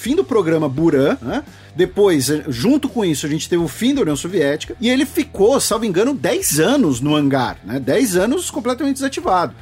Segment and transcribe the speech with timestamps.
[0.00, 1.44] fim do programa Buran, né?
[1.76, 5.60] Depois, junto com isso, a gente teve o fim da União Soviética e ele ficou,
[5.60, 7.78] salvo engano, 10 anos no hangar, né?
[7.78, 9.54] 10 anos completamente desativado.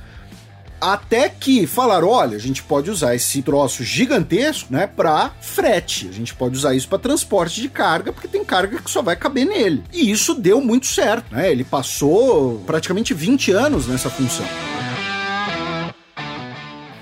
[0.81, 6.09] Até que falaram: olha, a gente pode usar esse troço gigantesco, né, para frete.
[6.09, 9.17] A gente pode usar isso para transporte de carga, porque tem carga que só vai
[9.17, 9.83] caber nele.
[9.93, 11.51] E isso deu muito certo, né?
[11.51, 14.47] Ele passou praticamente 20 anos nessa função.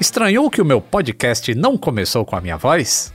[0.00, 3.14] Estranhou que o meu podcast não começou com a minha voz?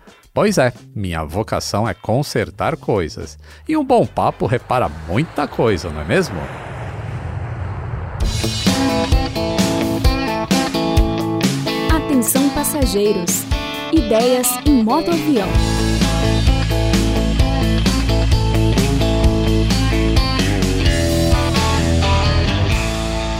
[0.33, 3.37] Pois é, minha vocação é consertar coisas.
[3.67, 6.39] E um bom papo repara muita coisa, não é mesmo?
[11.93, 13.43] Atenção passageiros.
[13.91, 15.49] Ideias em modo avião.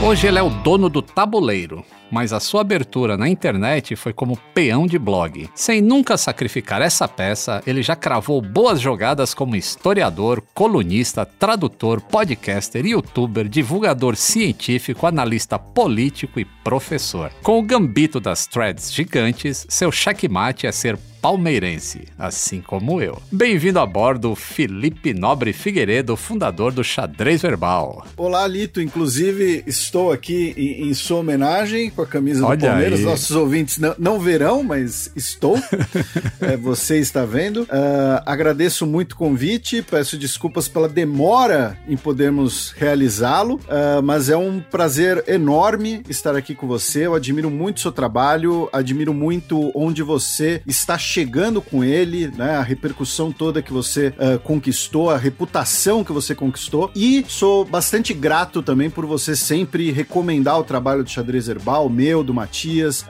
[0.04, 4.36] Hoje ele é o dono do tabuleiro, mas a sua abertura na internet foi como
[4.52, 5.48] peão de blog.
[5.54, 12.84] Sem nunca sacrificar essa peça, ele já cravou boas jogadas como historiador, colunista, tradutor, podcaster,
[12.84, 17.32] youtuber, divulgador científico, analista político e professor.
[17.42, 23.22] Com o gambito das threads gigantes, seu checkmate é ser palmeirense, assim como eu.
[23.30, 28.04] Bem-vindo a bordo, Felipe Nobre Figueiredo, fundador do Xadrez Verbal.
[28.16, 28.80] Olá, Lito.
[28.80, 33.00] Inclusive, estou aqui em, em sua homenagem com a camisa Olha do Palmeiras.
[33.00, 33.04] Aí.
[33.04, 35.56] Nossos ouvintes não, não, verão, mas estou.
[36.40, 37.62] é, você está vendo.
[37.62, 44.36] Uh, agradeço muito o convite, peço desculpas pela demora em podermos realizá-lo, uh, mas é
[44.36, 47.06] um prazer enorme estar aqui com você.
[47.06, 52.56] Eu admiro muito o seu trabalho, admiro muito onde você está chegando com ele, né?
[52.56, 56.90] A repercussão toda que você uh, conquistou, a reputação que você conquistou.
[56.94, 62.24] E sou bastante grato também por você sempre recomendar o trabalho do xadrez herbal, meu,
[62.24, 63.04] do Matias, uh,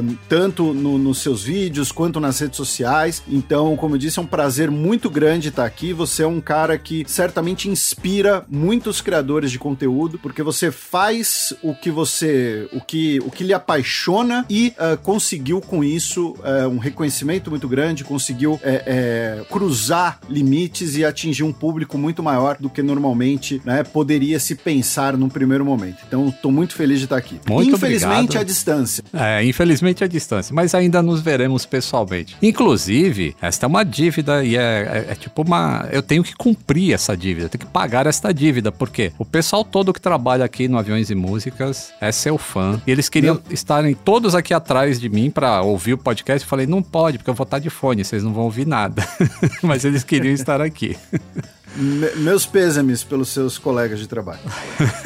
[0.00, 3.22] uh, tanto no, nos seus vídeos quanto nas redes sociais.
[3.28, 5.92] Então, como eu disse, é um prazer muito grande estar aqui.
[5.92, 11.74] Você é um cara que certamente inspira muitos criadores de conteúdo, porque você faz o
[11.74, 16.34] que você, o que, o que lhe apaixona e conseguiu com isso
[16.70, 22.56] um reconhecimento muito grande, conseguiu é, é, cruzar limites e atingir um público muito maior
[22.58, 25.98] do que normalmente né, poderia se pensar num primeiro momento.
[26.06, 27.40] Então, estou muito feliz de estar aqui.
[27.48, 28.42] Muito infelizmente, obrigado.
[28.42, 29.04] à distância.
[29.12, 32.36] É, infelizmente à distância, mas ainda nos veremos pessoalmente.
[32.42, 35.88] Inclusive, esta é uma dívida e é, é, é tipo uma.
[35.90, 39.64] Eu tenho que cumprir essa dívida, eu tenho que pagar esta dívida, porque o pessoal
[39.64, 42.80] todo que trabalha aqui no Aviões e Músicas é seu fã.
[42.86, 43.42] E eles queriam Não.
[43.50, 46.44] estarem todos aqui atrás de mim para ouvir o podcast.
[46.44, 49.06] Eu falei, não pode, porque eu vou estar de fone, vocês não vão ouvir nada.
[49.62, 50.96] Mas eles queriam estar aqui.
[51.76, 54.40] Me meus pêsames pelos seus colegas de trabalho.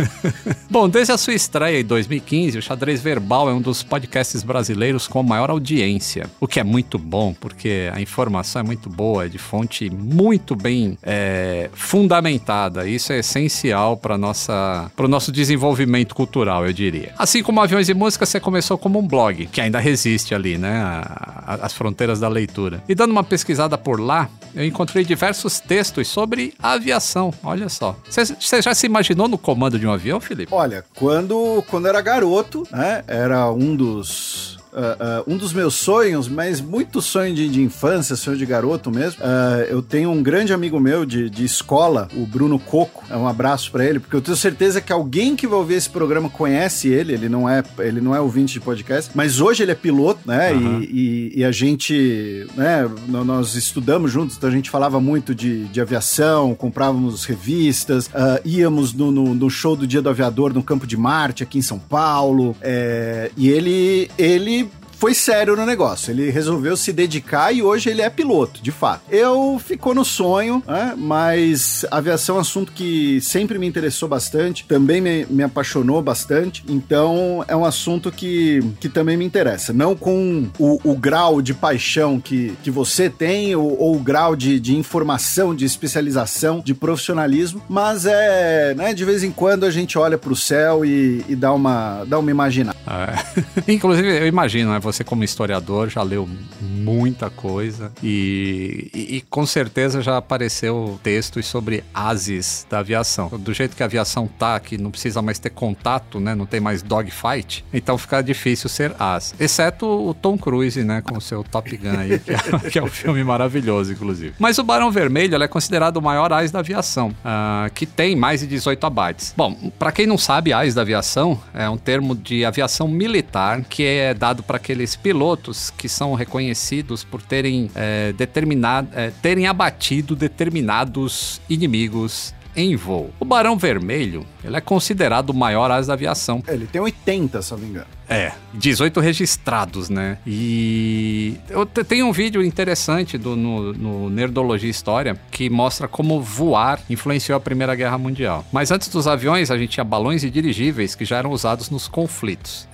[0.70, 5.06] Bom, desde a sua estreia em 2015, o Xadrez Verbal é um dos podcasts brasileiros
[5.06, 9.28] com maior audiência, o que é muito bom, porque a informação é muito boa, é
[9.28, 12.86] de fonte muito bem é, fundamentada.
[12.88, 17.14] Isso é essencial para o nosso desenvolvimento cultural, eu diria.
[17.16, 21.02] Assim como Aviões e Música, você começou como um blog, que ainda resiste ali, né?
[21.46, 22.82] As fronteiras da leitura.
[22.88, 27.32] E dando uma pesquisada por lá, eu encontrei diversos textos sobre aviação.
[27.42, 27.96] Olha só.
[28.08, 30.52] Você já se imaginou no comando de um avião, Felipe?
[30.52, 33.04] Olha, quando, quando era garoto, né?
[33.06, 38.14] Era um dos Uh, uh, um dos meus sonhos, mas muito sonho de, de infância,
[38.14, 39.24] sonho de garoto mesmo.
[39.24, 43.02] Uh, eu tenho um grande amigo meu de, de escola, o Bruno Coco.
[43.08, 45.88] É um abraço para ele, porque eu tenho certeza que alguém que vai ouvir esse
[45.88, 47.14] programa conhece ele.
[47.14, 50.52] Ele não é, ele não é ouvinte de podcast, mas hoje ele é piloto, né?
[50.52, 50.82] Uhum.
[50.82, 52.86] E, e, e, a gente, né?
[53.08, 58.10] Nós estudamos juntos, então a gente falava muito de, de aviação, comprávamos revistas,
[58.44, 61.62] íamos no, no, no, show do Dia do Aviador no Campo de Marte aqui em
[61.62, 62.54] São Paulo.
[62.60, 64.65] É, e ele, ele
[64.98, 66.10] foi sério no negócio.
[66.10, 69.02] Ele resolveu se dedicar e hoje ele é piloto, de fato.
[69.10, 70.94] Eu ficou no sonho, né?
[70.96, 76.64] Mas aviação é um assunto que sempre me interessou bastante, também me, me apaixonou bastante.
[76.68, 79.72] Então é um assunto que, que também me interessa.
[79.72, 84.34] Não com o, o grau de paixão que, que você tem ou, ou o grau
[84.34, 88.94] de, de informação, de especialização, de profissionalismo, mas é, né?
[88.94, 92.18] De vez em quando a gente olha para o céu e, e, dá uma, dá
[92.18, 92.76] uma imaginada.
[92.86, 93.62] É.
[93.72, 94.80] Inclusive, eu imagino, né?
[94.86, 96.28] Você como historiador já leu
[96.60, 103.28] muita coisa e, e, e, com certeza já apareceu textos sobre ases da aviação.
[103.28, 106.36] Do jeito que a aviação tá, que não precisa mais ter contato, né?
[106.36, 109.34] Não tem mais dogfight, então fica difícil ser as.
[109.40, 111.02] Exceto o Tom Cruise, né?
[111.02, 112.38] Com o seu Top Gun aí, que é,
[112.70, 114.34] que é um filme maravilhoso, inclusive.
[114.38, 118.38] Mas o Barão Vermelho é considerado o maior AIS da aviação, uh, que tem mais
[118.38, 119.34] de 18 abates.
[119.36, 123.84] Bom, para quem não sabe, AIS da aviação é um termo de aviação militar que
[123.84, 130.14] é dado para aqueles pilotos que são reconhecidos por terem, é, determinado, é, terem abatido
[130.14, 133.10] determinados inimigos em voo.
[133.20, 136.42] O Barão Vermelho, ele é considerado o maior asa da aviação.
[136.48, 137.86] Ele tem 80, se não me engano.
[138.08, 140.18] É, 18 registrados, né?
[140.26, 146.80] E eu tenho um vídeo interessante do, no, no Nerdologia História que mostra como voar
[146.88, 148.44] influenciou a Primeira Guerra Mundial.
[148.52, 151.88] Mas antes dos aviões, a gente tinha balões e dirigíveis que já eram usados nos
[151.88, 152.68] conflitos.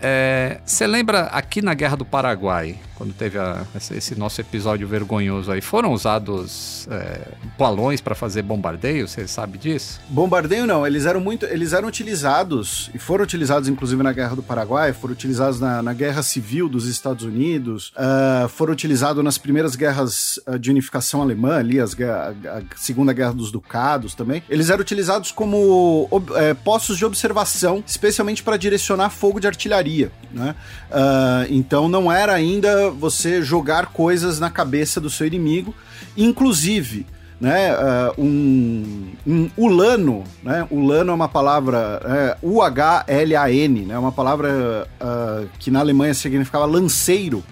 [0.65, 5.51] Você é, lembra aqui na Guerra do Paraguai, quando teve a, esse nosso episódio vergonhoso
[5.51, 9.09] aí, foram usados é, balões para fazer bombardeio?
[9.09, 10.01] Você sabe disso?
[10.09, 14.43] Bombardeio não, eles eram muito, eles eram utilizados e foram utilizados inclusive na Guerra do
[14.43, 19.75] Paraguai, foram utilizados na, na Guerra Civil dos Estados Unidos, uh, foram utilizados nas primeiras
[19.75, 24.45] guerras uh, de unificação alemã, ali, as, a, a, Segunda Guerra dos Ducados também.
[24.49, 30.13] Eles eram utilizados como ob, é, postos de observação, especialmente para direcionar fogo de artilharia.
[30.31, 30.55] Né?
[30.89, 35.75] Uh, então não era ainda você jogar coisas na cabeça do seu inimigo,
[36.17, 37.07] inclusive
[37.43, 44.87] né, uh, um, um ulano, né, ulano é uma palavra, é, U-H-L-A-N, né, uma palavra
[45.01, 47.43] uh, que na Alemanha significava lanceiro,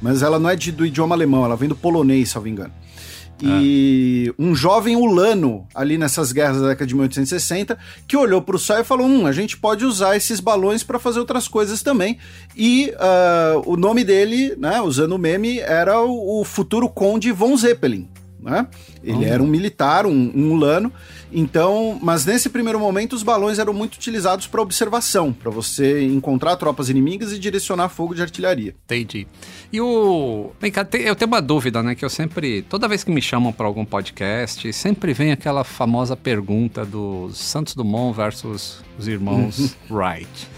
[0.00, 2.50] mas ela não é de, do idioma alemão, ela vem do polonês, se não me
[2.50, 2.72] engano.
[3.42, 4.34] E ah.
[4.38, 7.76] um jovem ulano ali nessas guerras da década de 1860
[8.06, 10.98] que olhou para o céu e falou: Hum, a gente pode usar esses balões para
[10.98, 12.18] fazer outras coisas também.
[12.56, 17.56] E uh, o nome dele, né, usando o meme, era o, o futuro Conde von
[17.56, 18.08] Zeppelin
[18.44, 18.66] né?
[19.02, 20.92] Ele era um militar, um, um ulano.
[21.34, 26.56] Então, mas nesse primeiro momento os balões eram muito utilizados para observação, para você encontrar
[26.56, 28.74] tropas inimigas e direcionar fogo de artilharia.
[28.84, 29.26] Entendi.
[29.72, 30.52] E o.
[30.60, 31.94] Vem cá, eu tenho uma dúvida, né?
[31.96, 32.62] Que eu sempre.
[32.62, 37.74] Toda vez que me chamam para algum podcast, sempre vem aquela famosa pergunta dos Santos
[37.74, 39.76] Dumont versus os irmãos.
[39.90, 40.48] Wright.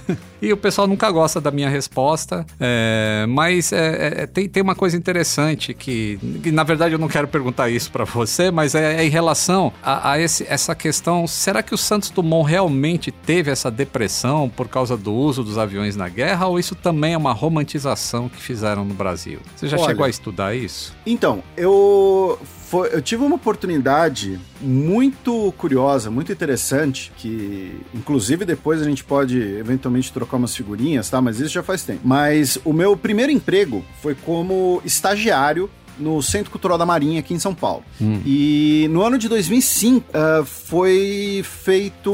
[0.40, 4.75] e o pessoal nunca gosta da minha resposta, é, mas é, é, tem, tem uma
[4.75, 9.00] coisa interessante que, que, na verdade, eu não quero perguntar isso para você, mas é,
[9.00, 13.51] é, em relação a, a esse, essa questão: será que o Santos Dumont realmente teve
[13.51, 17.33] essa depressão por causa do uso dos aviões na guerra, ou isso também é uma
[17.33, 19.17] romantização que fizeram no Brasil?
[19.17, 19.41] Brasil.
[19.55, 20.95] Você já Olha, chegou a estudar isso?
[21.07, 28.85] Então, eu foi, eu tive uma oportunidade muito curiosa, muito interessante, que inclusive depois a
[28.85, 31.21] gente pode eventualmente trocar umas figurinhas, tá?
[31.21, 32.01] Mas isso já faz tempo.
[32.05, 37.39] Mas o meu primeiro emprego foi como estagiário no Centro Cultural da Marinha aqui em
[37.39, 37.83] São Paulo.
[38.01, 38.21] Hum.
[38.25, 42.13] E no ano de 2005 uh, foi feito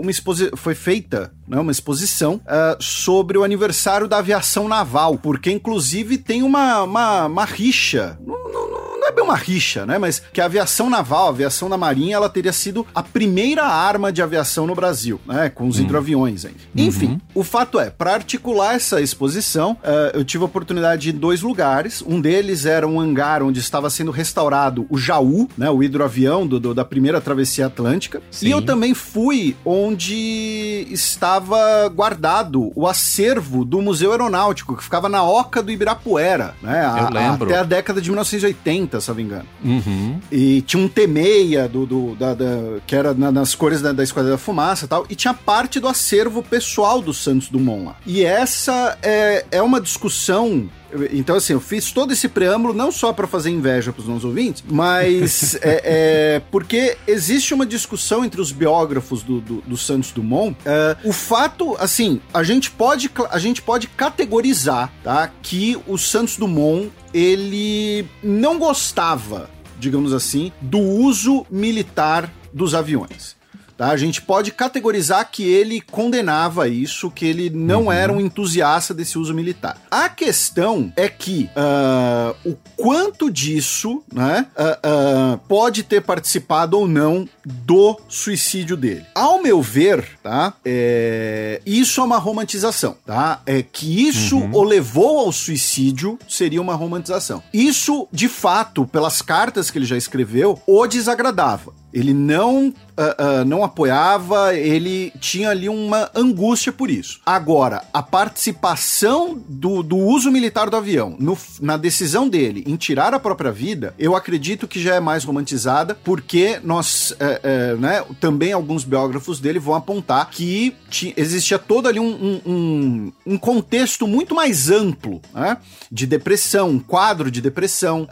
[0.00, 5.50] uma exposição, foi feita né, uma exposição uh, sobre o aniversário da aviação naval, porque
[5.50, 10.22] inclusive tem uma, uma, uma rixa, não, não, não, é bem uma rixa, né, mas
[10.32, 14.22] que a aviação naval, a aviação da marinha, ela teria sido a primeira arma de
[14.22, 15.82] aviação no Brasil, né, com os hum.
[15.82, 16.58] hidroaviões ainda.
[16.76, 16.84] Uhum.
[16.84, 21.14] Enfim, o fato é, para articular essa exposição, uh, eu tive a oportunidade de ir
[21.14, 25.70] em dois lugares, um deles era um hangar onde estava sendo restaurado o Jaú, né,
[25.70, 28.46] o hidroavião do, do da primeira travessia atlântica, Sim.
[28.46, 35.08] e eu também fui onde estava estava guardado o acervo do Museu Aeronáutico, que ficava
[35.08, 36.84] na Oca do Ibirapuera, né?
[36.84, 37.48] A, Eu lembro.
[37.48, 39.46] até a década de 1980, se não me engano.
[39.64, 40.20] Uhum.
[40.30, 44.02] E tinha um T-meia do, do da, da, que era na, nas cores da, da
[44.02, 47.96] Esquadra da Fumaça e tal, e tinha parte do acervo pessoal do Santos Dumont lá.
[48.06, 50.68] E essa é, é uma discussão
[51.12, 54.24] então, assim, eu fiz todo esse preâmbulo não só para fazer inveja para os nossos
[54.24, 60.12] ouvintes, mas é, é, porque existe uma discussão entre os biógrafos do, do, do Santos
[60.12, 60.56] Dumont.
[60.64, 66.36] É, o fato, assim, a gente pode, a gente pode categorizar, tá, que o Santos
[66.36, 73.41] Dumont ele não gostava, digamos assim, do uso militar dos aviões.
[73.76, 73.90] Tá?
[73.90, 77.92] A gente pode categorizar que ele condenava isso, que ele não uhum.
[77.92, 79.76] era um entusiasta desse uso militar.
[79.90, 86.86] A questão é que uh, o quanto disso né, uh, uh, pode ter participado ou
[86.86, 89.04] não do suicídio dele.
[89.14, 92.96] Ao meu ver, tá, é, isso é uma romantização.
[93.04, 93.40] Tá?
[93.46, 94.54] É que isso uhum.
[94.54, 97.42] o levou ao suicídio seria uma romantização.
[97.52, 101.72] Isso, de fato, pelas cartas que ele já escreveu, o desagradava.
[101.92, 107.20] Ele não, uh, uh, não apoiava, ele tinha ali uma angústia por isso.
[107.24, 113.12] Agora, a participação do, do uso militar do avião no, na decisão dele em tirar
[113.12, 118.52] a própria vida, eu acredito que já é mais romantizada, porque nós, uh, né, também
[118.52, 120.74] alguns biógrafos dele vão apontar que
[121.16, 125.58] existia todo ali um, um, um, contexto muito mais amplo né,
[125.90, 128.06] de depressão, um quadro de depressão.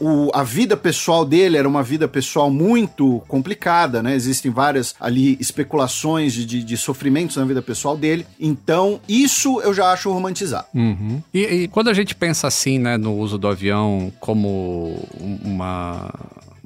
[0.00, 4.14] o, a vida pessoal dele era uma vida pessoal muito complicada, né?
[4.14, 8.26] Existem várias ali especulações de, de, de, sofrimentos na vida pessoal dele.
[8.38, 10.66] Então, isso eu já acho romantizar.
[10.74, 11.22] Uhum.
[11.32, 16.10] E, e quando a gente pensa assim, né, no uso do avião como uma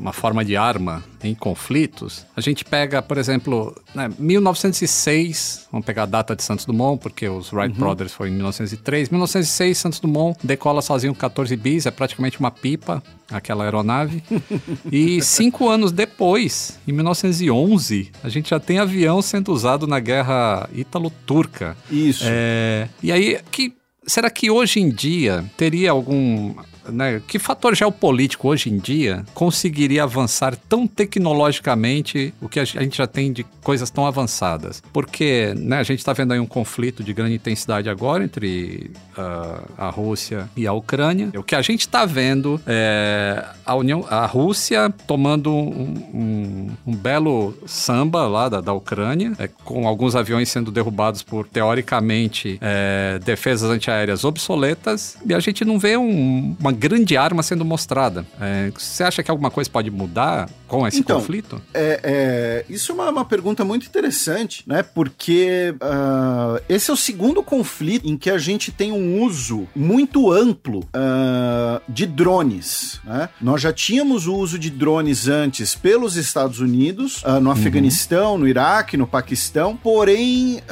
[0.01, 6.05] uma forma de arma em conflitos, a gente pega, por exemplo, né, 1906, vamos pegar
[6.05, 7.79] a data de Santos Dumont, porque os Wright uhum.
[7.79, 9.11] Brothers foi em 1903.
[9.11, 14.23] 1906, Santos Dumont decola sozinho 14 bis, é praticamente uma pipa, aquela aeronave.
[14.91, 20.67] e cinco anos depois, em 1911, a gente já tem avião sendo usado na guerra
[20.73, 21.77] ítalo-turca.
[21.91, 22.25] Isso.
[22.27, 23.75] É, e aí, que
[24.07, 26.55] será que hoje em dia teria algum
[26.89, 32.97] né, que fator geopolítico hoje em dia conseguiria avançar tão tecnologicamente o que a gente
[32.97, 34.83] já tem de coisas tão avançadas?
[34.93, 39.71] Porque né, a gente está vendo aí um conflito de grande intensidade agora entre uh,
[39.77, 41.31] a Rússia e a Ucrânia.
[41.37, 46.95] O que a gente está vendo é a, União, a Rússia tomando um, um, um
[46.95, 53.19] belo samba lá da, da Ucrânia, é, com alguns aviões sendo derrubados por, teoricamente, é,
[53.25, 58.25] defesas antiaéreas obsoletas, e a gente não vê um, uma grande arma sendo mostrada.
[58.41, 61.61] É, você acha que alguma coisa pode mudar com esse então, conflito?
[61.75, 64.85] É, é, isso é uma, uma, pergunta muito interessante, né?
[64.85, 70.31] Porque uh, esse é o segundo conflito em que a gente tem um uso muito
[70.31, 73.01] amplo uh, de drones.
[73.05, 73.29] Né?
[73.41, 77.51] Nós já tínhamos o uso de drones antes pelos Estados Unidos, uh, no uhum.
[77.51, 78.39] Afeganistão, uhum.
[78.39, 80.63] no Iraque, no Paquistão, porém,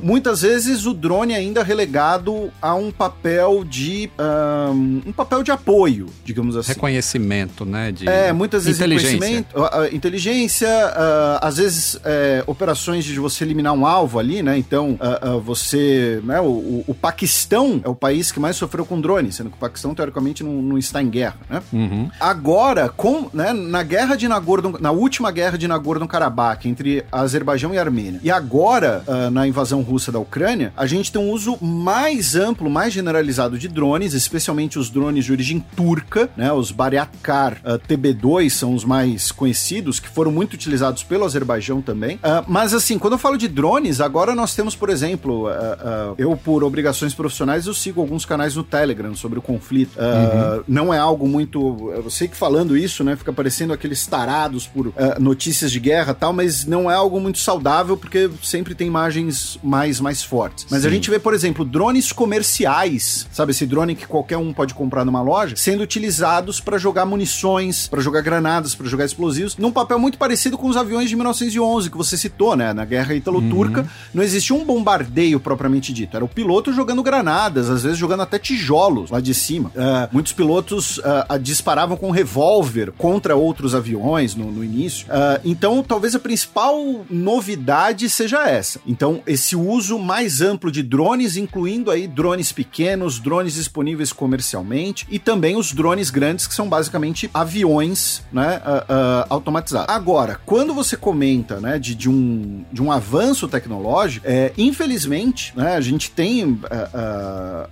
[0.00, 4.10] muitas vezes o drone é ainda relegado a um papel de
[5.04, 6.72] um papel de apoio, digamos assim.
[6.72, 7.90] Reconhecimento, né?
[7.90, 9.46] De é, muitas vezes inteligência,
[9.92, 14.56] inteligência uh, às vezes é, operações de você eliminar um alvo ali, né?
[14.56, 16.40] Então, uh, você, né?
[16.40, 19.94] O, o, Paquistão é o país que mais sofreu com drones, sendo que o Paquistão
[19.94, 21.62] teoricamente não, não está em guerra, né?
[21.72, 22.10] Uhum.
[22.20, 23.52] Agora, com, né?
[23.52, 29.04] Na guerra de Nagorno, na última guerra de Nagorno-Karabakh entre Azerbaijão e Armênia, e agora
[29.32, 33.68] na invasão russa da Ucrânia, a gente tem um uso mais amplo, mais generalizado de
[33.68, 36.52] drones, especialmente os drones de origem turca, né?
[36.52, 42.16] Os Bayraktar uh, TB2 são os mais conhecidos, que foram muito utilizados pelo Azerbaijão também.
[42.16, 46.36] Uh, mas assim, quando eu falo de drones, agora nós temos, por exemplo, uh, eu
[46.36, 49.98] por obrigações profissionais eu sigo alguns canais no Telegram sobre o conflito.
[49.98, 50.64] Uhum.
[50.66, 54.92] Não é algo muito, eu sei que falando isso, né, fica parecendo aqueles tarados por
[55.18, 60.00] notícias de guerra, tal, mas não é algo muito saudável porque sempre tem imagens mais
[60.00, 60.66] mais fortes.
[60.70, 60.88] Mas Sim.
[60.88, 65.04] a gente vê, por exemplo, drones comerciais, sabe esse drone que qualquer um pode comprar
[65.04, 69.98] numa loja, sendo utilizados para jogar munições, para jogar granadas, para jogar explosivos, num papel
[69.98, 72.72] muito parecido com os aviões de 1911 que você citou, né?
[72.72, 73.86] Na guerra italo-turca, uhum.
[74.14, 78.38] não existia um bombardeio propriamente dito, era o piloto jogando granadas, às vezes jogando até
[78.38, 79.70] tijolos lá de cima.
[79.70, 85.06] Uh, muitos pilotos uh, disparavam com revólver contra outros aviões no, no início.
[85.06, 88.80] Uh, então, talvez a principal novidade seja essa.
[88.86, 95.18] Então, esse uso mais amplo de drones, incluindo aí drones pequenos, drones disponíveis comercialmente e
[95.18, 99.94] também os drones grandes, que são basicamente aviões né, uh, uh, automatizados.
[99.94, 105.74] Agora, quando você comenta né, de, de, um, de um avanço tecnológico, é, infelizmente, né,
[105.74, 106.58] a gente tem uh,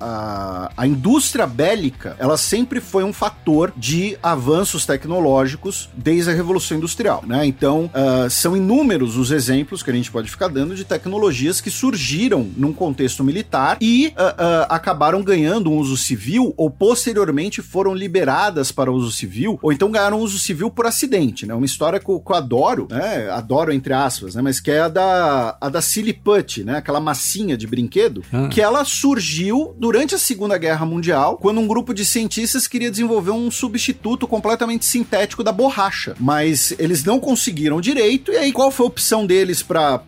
[0.01, 6.77] a, a indústria bélica, ela sempre foi um fator de avanços tecnológicos desde a Revolução
[6.77, 7.23] Industrial.
[7.27, 7.47] Né?
[7.47, 7.91] Então,
[8.31, 12.73] são inúmeros os exemplos que a gente pode ficar dando de tecnologias que surgiram num
[12.73, 14.13] contexto militar e
[14.69, 20.21] acabaram ganhando um uso civil ou posteriormente foram liberadas para uso civil, ou então ganharam
[20.21, 21.53] uso civil por acidente, né?
[21.53, 23.29] Uma história que eu, que eu adoro, né?
[23.29, 24.41] Adoro entre aspas, né?
[24.41, 26.79] Mas que é a da, a da Silly Putty, né?
[26.79, 28.49] Aquela massinha de brinquedo, ah.
[28.49, 33.31] que ela surgiu durante a Segunda Guerra Mundial, quando um grupo de cientistas queria desenvolver
[33.31, 36.15] um substituto completamente sintético da borracha.
[36.19, 40.01] Mas eles não conseguiram direito, e aí qual foi a opção deles para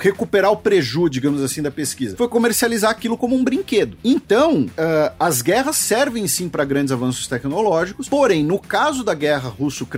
[0.00, 2.16] recuperar o prejuízo, digamos assim, da pesquisa?
[2.16, 3.96] Foi comercializar aquilo como um brinquedo.
[4.02, 9.50] Então, uh, as guerras servem sim para grandes avanços tecnológicos, porém, no caso da guerra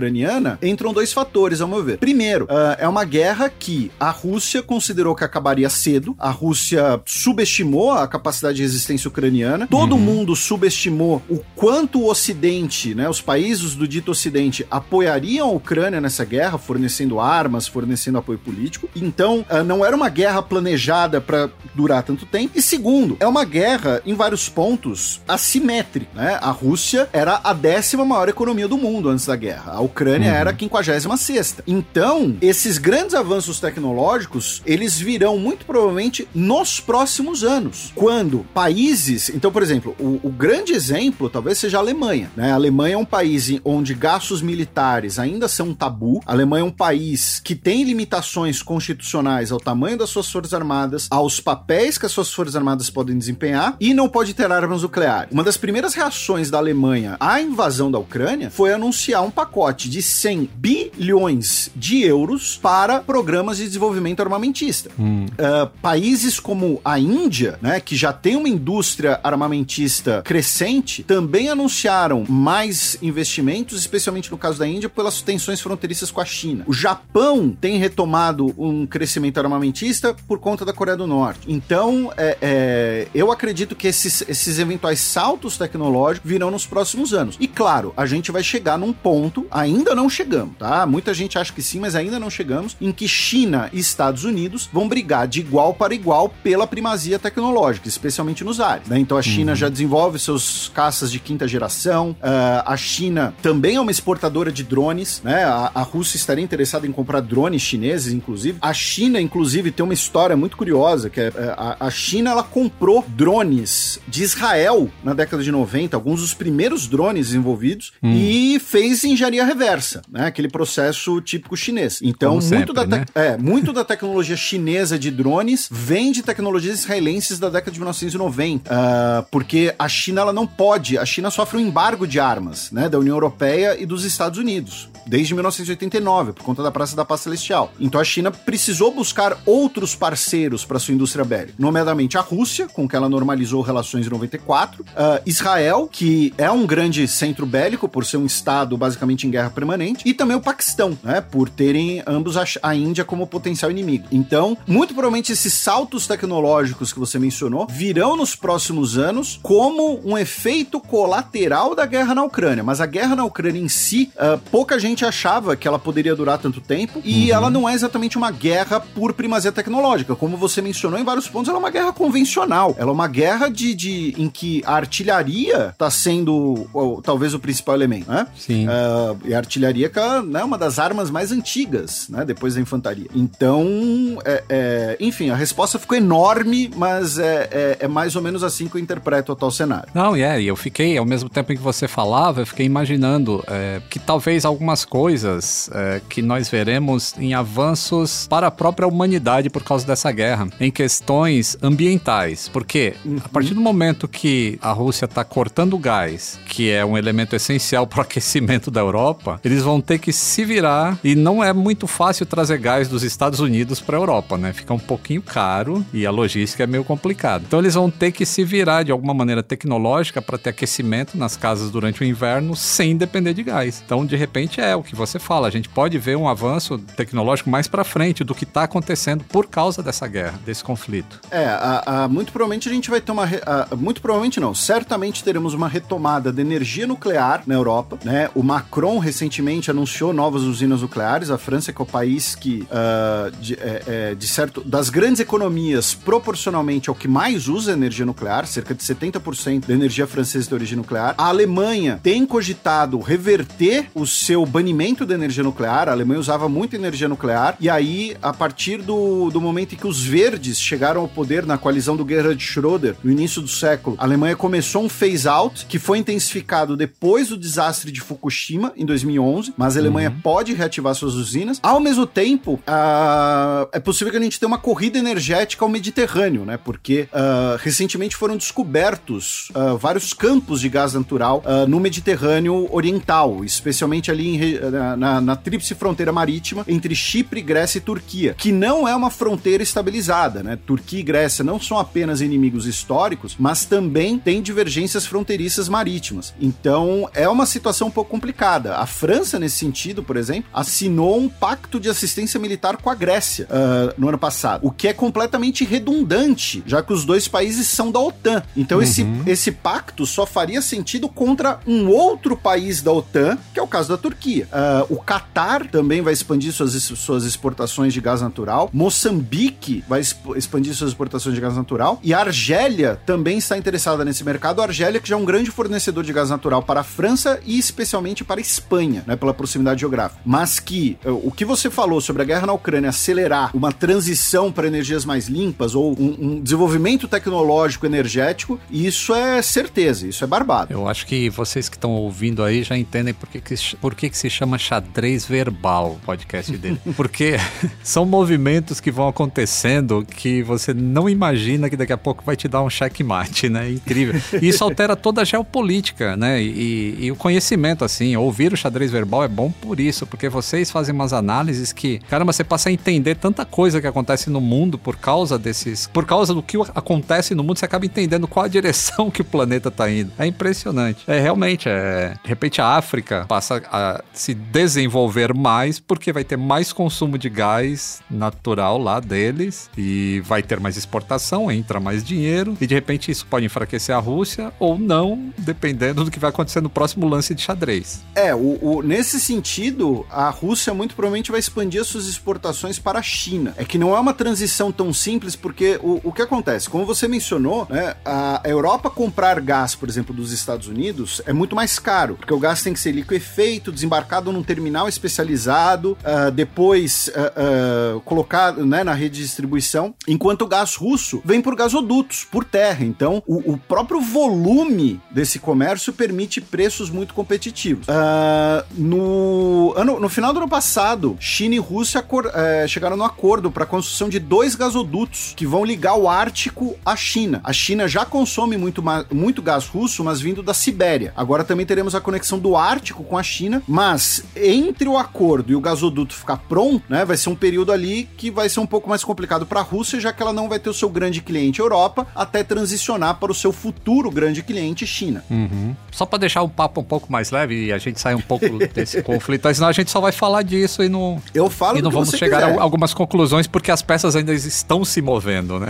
[0.09, 1.97] russo-ucraniana, entram dois fatores, ao meu ver.
[1.97, 7.91] Primeiro, uh, é uma guerra que a Rússia considerou que acabaria cedo, a Rússia subestimou
[7.91, 9.99] a capacidade de resistência ucraniana, todo uhum.
[9.99, 16.01] mundo subestimou o quanto o Ocidente, né, os países do dito Ocidente, apoiariam a Ucrânia
[16.01, 18.89] nessa guerra, fornecendo armas, fornecendo apoio político.
[18.95, 22.57] Então, uh, não era uma guerra planejada para durar tanto tempo.
[22.57, 26.39] E segundo, é uma guerra em vários pontos assimétrica, né?
[26.41, 29.73] A Rússia era a décima maior economia do mundo antes da guerra.
[29.73, 30.33] A Ucrânia uhum.
[30.33, 31.63] era a 56 sexta.
[31.67, 39.51] Então, esses grandes avanços tecnológicos, eles virão muito provavelmente nos próximos anos, quando países, então,
[39.51, 42.51] por exemplo, o, o grande exemplo talvez seja a Alemanha, né?
[42.51, 46.21] A Alemanha é um país onde gastos militares ainda são um tabu.
[46.25, 51.07] A Alemanha é um país que tem limitações constitucionais ao tamanho das suas forças armadas,
[51.09, 55.31] aos papéis que as suas forças armadas podem desempenhar e não pode ter armas nucleares.
[55.31, 60.01] Uma das primeiras reações da Alemanha à invasão da Ucrânia foi anunciar um pacote de
[60.01, 64.89] 100 bilhões de euros para programas de desenvolvimento armamentista.
[64.99, 65.25] Hum.
[65.25, 72.25] Uh, países como a Índia, né, que já tem uma indústria armamentista crescente, também anunciaram
[72.27, 76.63] mais investimentos, especialmente no caso da Índia, pelas tensões fronteiriças com a China.
[76.67, 81.41] O Japão tem retomado um crescimento armamentista por conta da Coreia do Norte.
[81.47, 87.37] Então, é, é, eu acredito que esses, esses eventuais saltos tecnológicos virão nos próximos anos.
[87.39, 90.85] E claro, a gente vai chegar num ponto, ainda não chegamos, tá?
[90.85, 94.69] Muita gente acha que sim, mas ainda não chegamos, em que China e Estados Unidos
[94.71, 98.87] vão brigar de igual para igual pela primazia tecnológica, especialmente nos ares.
[98.87, 98.99] Né?
[98.99, 99.55] Então a China uhum.
[99.55, 104.63] já desenvolve seus caças de quinta geração, uh, a China também é uma exportadora de
[104.63, 105.43] drones, né?
[105.43, 108.57] A, a Rússia estaria interessada em comprar drones chineses, inclusive.
[108.61, 112.43] A China, inclusive, tem uma história muito curiosa, que é, é a, a China ela
[112.43, 118.13] comprou drones de Israel na década de 90, alguns dos primeiros drones desenvolvidos, hum.
[118.13, 119.68] e fez engenharia reversa,
[120.09, 120.25] né?
[120.27, 121.99] Aquele processo típico chinês.
[122.01, 123.05] Então, Como muito, sempre, da né?
[123.13, 128.69] é, muito da tecnologia chinesa de drones vem de tecnologias israelenses da década de 1990,
[128.69, 132.71] uh, ah, porque a China ela não pode, a China sofre um embargo de armas,
[132.71, 137.03] né, da União Europeia e dos Estados Unidos desde 1989, por conta da Praça da
[137.03, 137.73] Paz Celestial.
[137.79, 142.87] Então a China precisou buscar outros parceiros para sua indústria bélica, nomeadamente a Rússia, com
[142.87, 144.85] que ela normalizou relações em 94, uh,
[145.25, 150.07] Israel, que é um grande centro bélico por ser um estado basicamente em guerra permanente,
[150.07, 154.07] e também o Paquistão, né, por terem ambos a, a Índia como potencial inimigo.
[154.11, 160.17] Então, muito provavelmente esses saltos tecnológicos que você mencionou virão nos próximos anos como um
[160.17, 164.79] efeito colateral da guerra na Ucrânia, mas a guerra na Ucrânia em si, uh, pouca
[164.79, 167.35] gente achava que ela poderia durar tanto tempo, e uhum.
[167.35, 170.15] ela não é exatamente uma guerra por primazia tecnológica.
[170.15, 172.75] Como você mencionou em vários pontos, ela é uma guerra convencional.
[172.77, 177.39] Ela é uma guerra de, de em que a artilharia está sendo ou, talvez o
[177.39, 178.27] principal elemento, né?
[178.37, 178.67] Sim.
[178.67, 182.23] Uh, e a artilharia é né, uma das armas mais antigas, né?
[182.23, 183.07] Depois da infantaria.
[183.15, 188.43] Então, é, é, enfim, a resposta ficou enorme, mas é, é, é, mais ou menos
[188.43, 189.89] assim que eu interpreto o atual cenário.
[189.93, 192.65] Não, e é, e eu fiquei, ao mesmo tempo em que você falava, eu fiquei
[192.65, 198.87] imaginando é, que talvez algumas coisas é, que nós veremos em avanços para a própria
[198.87, 202.47] humanidade por causa dessa guerra, em questões ambientais.
[202.49, 203.17] Porque uhum.
[203.23, 207.35] a partir do momento que a Rússia está cortando o gás, que é um elemento
[207.35, 211.53] essencial para o aquecimento da Europa, eles vão ter que se virar e não é
[211.53, 214.53] muito fácil trazer gás dos Estados Unidos para a Europa, né?
[214.53, 217.43] Fica um pouquinho caro e a logística é meio complicada.
[217.47, 221.35] Então eles vão ter que se virar de alguma maneira tecnológica para ter aquecimento nas
[221.35, 223.81] casas durante o inverno sem depender de gás.
[223.85, 225.47] Então, de repente, é o que você fala.
[225.47, 229.47] A gente pode ver um avanço tecnológico mais para frente do que está acontecendo por
[229.47, 231.19] causa dessa guerra, desse conflito.
[231.31, 233.23] É, a, a, muito provavelmente a gente vai ter uma.
[233.45, 237.97] A, muito provavelmente não, certamente teremos uma retomada da energia nuclear na Europa.
[238.03, 238.29] Né?
[238.35, 241.29] O Macron recentemente anunciou novas usinas nucleares.
[241.29, 245.19] A França, que é o país que, uh, de, é, é, de certo, das grandes
[245.19, 250.53] economias, proporcionalmente ao que mais usa energia nuclear, cerca de 70% da energia francesa de
[250.53, 251.13] origem nuclear.
[251.17, 255.89] A Alemanha tem cogitado reverter o seu banimento da energia nuclear.
[255.89, 257.57] A Alemanha usava muita energia nuclear.
[257.59, 261.57] E aí, a partir do, do momento em que os verdes chegaram ao poder na
[261.57, 265.65] coalizão do Gerhard Schröder, no início do século, a Alemanha começou um phase phase out,
[265.65, 270.21] que foi intensificado depois do desastre de Fukushima, em 2011, mas a Alemanha uhum.
[270.21, 271.59] pode reativar suas usinas.
[271.61, 276.45] Ao mesmo tempo, uh, é possível que a gente tenha uma corrida energética ao Mediterrâneo,
[276.45, 276.57] né?
[276.57, 284.11] Porque uh, recentemente foram descobertos uh, vários campos de gás natural no Mediterrâneo Oriental, especialmente
[284.11, 288.87] ali em, na, na, na tríplice fronteira marítima entre Chipre, Grécia e Turquia, que não
[288.87, 290.57] é uma fronteira estabilizada, né?
[290.65, 296.33] Turquia e Grécia não são apenas inimigos históricos, mas também têm divergências fronteiriças marítimas.
[296.39, 298.75] Então é uma situação um pouco complicada.
[298.75, 303.47] A França, nesse sentido, por exemplo, assinou um pacto de assistência militar com a Grécia
[303.49, 307.91] uh, no ano passado, o que é completamente redundante, já que os dois países são
[307.91, 308.43] da OTAN.
[308.57, 308.83] Então uhum.
[308.83, 313.67] esse, esse pacto só faria sentido contra um outro país da OTAN, que é o
[313.67, 314.49] caso da Turquia.
[314.51, 318.69] Uh, o Catar também vai expandir suas, suas exportações de gás natural.
[318.73, 320.01] Moçambique vai
[320.35, 322.01] expandir suas exportações de gás natural.
[322.03, 324.61] E a Argélia também está interessada nesse mercado.
[324.61, 327.57] A Argélia, que já é um grande fornecedor de gás natural para a França e
[327.57, 330.21] especialmente para a Espanha, né, pela proximidade geográfica.
[330.25, 334.51] Mas que eh, o que você falou sobre a guerra na Ucrânia acelerar uma transição
[334.51, 340.27] para energias mais limpas ou um, um desenvolvimento tecnológico energético, isso é certeza, isso é
[340.27, 340.73] barbado.
[340.73, 344.09] Eu acho que vocês que estão ouvindo aí já entendem por que, que, por que,
[344.09, 346.79] que se chama xadrez verbal o podcast dele.
[346.95, 347.37] Porque
[347.83, 352.47] são movimentos que vão acontecendo que você não imagina que daqui a pouco vai te
[352.47, 353.69] dar um checkmate, né?
[353.69, 354.19] Incrível.
[354.41, 356.41] E isso altera toda a geopolítica, né?
[356.41, 360.71] E, e, o conhecimento, assim, ouvir o xadrez verbal é bom por isso, porque vocês
[360.71, 364.77] fazem umas análises que, caramba, você passa a entender tanta coisa que acontece no mundo
[364.77, 365.87] por causa desses.
[365.87, 369.25] Por causa do que acontece no mundo, você acaba entendendo qual a direção que o
[369.25, 370.11] planeta tá indo.
[370.17, 371.03] É impressionante.
[371.07, 372.13] É realmente, é.
[372.23, 377.29] De repente a África passa a se desenvolver mais porque vai ter mais consumo de
[377.29, 383.11] gás natural lá deles e vai ter mais exportação, entra mais dinheiro e de repente
[383.11, 387.33] isso pode enfraquecer a Rússia ou não, dependendo do que vai acontecer no próximo lance
[387.33, 388.03] de xadrez.
[388.15, 392.99] É, o, o, nesse sentido, a Rússia muito provavelmente vai expandir as suas exportações para
[392.99, 393.53] a China.
[393.57, 396.69] É que não é uma transição tão simples, porque o, o que acontece?
[396.69, 401.55] Como você mencionou, né, a Europa comprar gás, por exemplo, dos Estados Unidos é muito
[401.55, 407.09] mais caro, porque o gás tem que ser liquefeito, desembarcado num terminal especializado, uh, depois
[407.09, 412.23] uh, uh, colocado né, na rede de distribuição, enquanto o gás russo vem por gasodutos,
[412.23, 412.85] por terra.
[412.85, 417.87] Então, o, o próprio volume desse comércio permite preços muito competitivos.
[417.87, 423.51] Uh, no, ano, no final do ano passado, China e Rússia é, chegaram no acordo
[423.51, 427.41] para a construção de dois gasodutos que vão ligar o Ártico à China.
[427.43, 431.13] A China já consome muito, muito gás russo, mas vindo da Sibéria.
[431.15, 435.55] Agora também teremos a conexão do Ártico com a China, mas entre o acordo e
[435.55, 438.89] o gasoduto ficar pronto, né, vai ser um período ali que vai ser um pouco
[438.89, 441.59] mais complicado para a Rússia, já que ela não vai ter o seu grande cliente
[441.59, 445.23] Europa até transicionar para o seu futuro grande cliente China.
[445.29, 445.75] Uhum.
[445.91, 448.48] Só para deixar o papo um pouco mais leve e a gente sair um pouco
[448.73, 451.91] desse conflito, senão a gente só vai falar disso e não, Eu falo e não
[451.91, 452.59] vamos chegar quiser.
[452.59, 455.67] a algumas conclusões porque as peças ainda estão se movendo, né?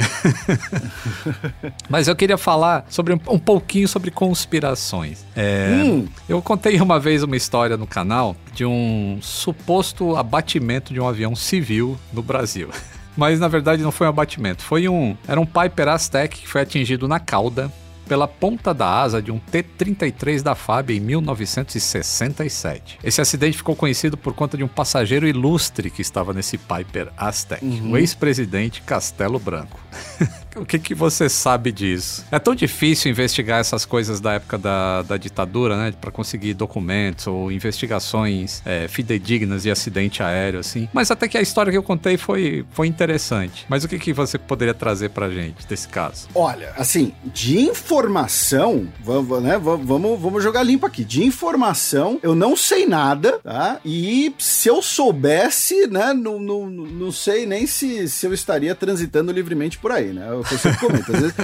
[1.89, 5.25] Mas eu queria falar sobre um, um pouquinho sobre conspirações.
[5.35, 6.07] É, hum.
[6.27, 11.35] Eu contei uma vez uma história no canal de um suposto abatimento de um avião
[11.35, 12.69] civil no Brasil.
[13.17, 16.61] Mas na verdade não foi um abatimento, foi um era um Piper Aztec que foi
[16.61, 17.69] atingido na cauda
[18.09, 22.97] pela ponta da asa de um T-33 da FAB em 1967.
[23.03, 27.63] Esse acidente ficou conhecido por conta de um passageiro ilustre que estava nesse Piper Aztec,
[27.63, 27.91] uhum.
[27.91, 29.79] o ex-presidente Castelo Branco.
[30.55, 32.25] O que, que você sabe disso?
[32.31, 35.93] É tão difícil investigar essas coisas da época da, da ditadura, né?
[35.99, 40.89] Para conseguir documentos ou investigações é, fidedignas de acidente aéreo, assim.
[40.93, 43.65] Mas até que a história que eu contei foi, foi interessante.
[43.69, 46.27] Mas o que, que você poderia trazer pra gente desse caso?
[46.33, 51.03] Olha, assim, de informação, vamos, né, vamos, vamos jogar limpo aqui.
[51.03, 53.79] De informação, eu não sei nada, tá?
[53.85, 59.31] E se eu soubesse, né, não, não, não sei nem se, se eu estaria transitando
[59.31, 60.38] livremente por aí, né?
[60.51, 61.15] Eu sempre comento.
[61.15, 61.35] Às vezes,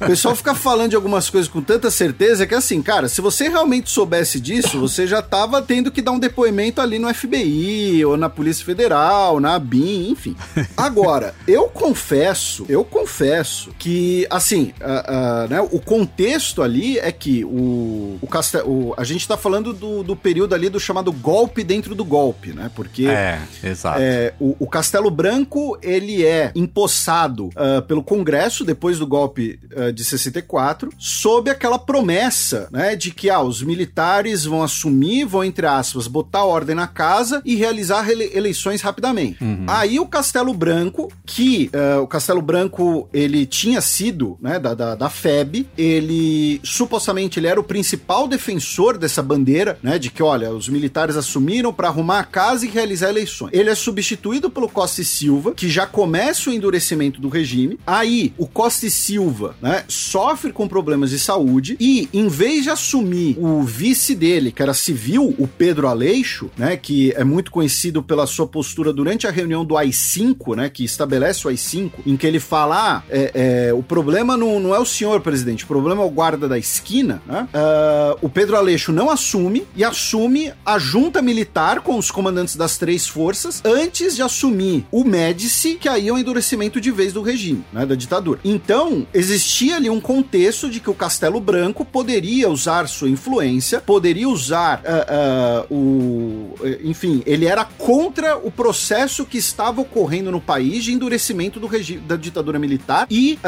[0.00, 3.48] o pessoal fica falando de algumas coisas com tanta certeza que, assim, cara, se você
[3.48, 8.16] realmente soubesse disso, você já tava tendo que dar um depoimento ali no FBI, ou
[8.16, 10.36] na Polícia Federal, na ABIN, enfim.
[10.76, 17.44] Agora, eu confesso, eu confesso que, assim, uh, uh, né, o contexto ali é que
[17.44, 21.62] o, o, Castel, o a gente tá falando do, do período ali do chamado golpe
[21.62, 22.70] dentro do golpe, né?
[22.74, 23.98] Porque é, exato.
[24.00, 29.58] É, o, o Castelo Branco, ele é empossado uh, pelo Congresso Congresso, depois do golpe
[29.76, 35.44] uh, de 64, sob aquela promessa, né, de que ah, os militares vão assumir, vão,
[35.44, 39.42] entre aspas, botar ordem na casa e realizar eleições rapidamente.
[39.44, 39.66] Uhum.
[39.66, 44.94] Aí o Castelo Branco, que uh, o Castelo Branco, ele tinha sido, né, da, da,
[44.94, 50.50] da FEB, ele, supostamente, ele era o principal defensor dessa bandeira, né, de que, olha,
[50.50, 53.50] os militares assumiram para arrumar a casa e realizar eleições.
[53.52, 57.78] Ele é substituído pelo Costa e Silva, que já começa o endurecimento do regime.
[57.86, 62.70] Aí, o Costa e Silva, né, sofre com problemas de saúde e, em vez de
[62.70, 68.02] assumir o vice dele, que era civil, o Pedro Aleixo, né, que é muito conhecido
[68.02, 72.26] pela sua postura durante a reunião do AI-5, né, que estabelece o AI-5, em que
[72.26, 76.02] ele fala, ah, é, é, o problema não, não é o senhor, presidente, o problema
[76.02, 77.48] é o guarda da esquina, né?
[77.54, 82.76] Uh, o Pedro Aleixo não assume e assume a junta militar com os comandantes das
[82.76, 87.12] três forças antes de assumir o Médici, que aí é o um endurecimento de vez
[87.12, 88.19] do regime, né, da ditadura.
[88.44, 94.28] Então, existia ali um contexto de que o Castelo Branco poderia usar sua influência, poderia
[94.28, 96.54] usar uh, uh, o.
[96.84, 102.00] Enfim, ele era contra o processo que estava ocorrendo no país de endurecimento do regime
[102.00, 103.38] da ditadura militar e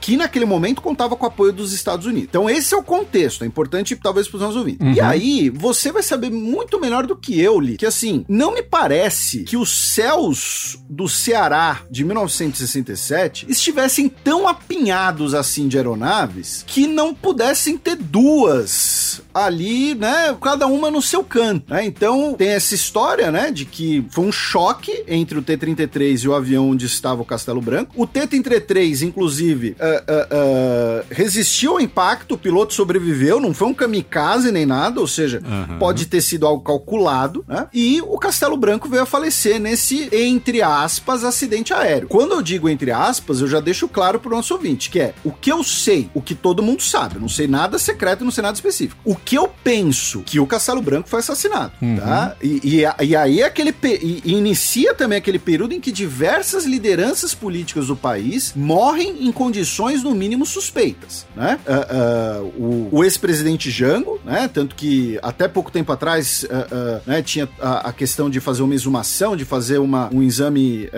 [0.00, 2.28] que naquele momento contava com o apoio dos Estados Unidos.
[2.28, 3.44] Então, esse é o contexto.
[3.44, 4.86] É importante, talvez, para os nossos ouvintes.
[4.86, 4.92] Uhum.
[4.92, 8.62] E aí, você vai saber muito melhor do que eu, Li, que assim, não me
[8.62, 16.86] parece que os céus do Ceará de 1967 estivessem tão apinhados assim de aeronaves que
[16.86, 20.34] não pudessem ter duas ali, né?
[20.40, 21.84] Cada uma no seu canto, né?
[21.84, 23.50] Então tem essa história, né?
[23.50, 27.60] De que foi um choque entre o T-33 e o avião onde estava o Castelo
[27.60, 27.92] Branco.
[27.94, 33.74] O T-33, inclusive, uh, uh, uh, resistiu ao impacto, o piloto sobreviveu, não foi um
[33.74, 35.78] kamikaze nem nada, ou seja, uhum.
[35.78, 37.68] pode ter sido algo calculado, né?
[37.74, 42.08] E o Castelo Branco veio a falecer nesse, entre aspas, acidente aéreo.
[42.08, 45.32] Quando eu digo entre aspas, eu já deixo claro pro nosso ouvinte, que é o
[45.32, 48.42] que eu sei, o que todo mundo sabe, eu não sei nada secreto, não sei
[48.42, 49.00] nada específico.
[49.02, 51.96] O que eu penso que o Castelo Branco foi assassinado, uhum.
[51.96, 52.36] tá?
[52.42, 57.86] E, e, e, aí aquele e, inicia também aquele período em que diversas lideranças políticas
[57.86, 61.58] do país morrem em condições no mínimo suspeitas, né?
[61.66, 64.46] Uh, uh, o, o ex-presidente Jango, né?
[64.52, 68.74] Tanto que até pouco tempo atrás uh, né, tinha a, a, questão de fazer uma
[68.74, 70.90] exumação, de fazer uma, um exame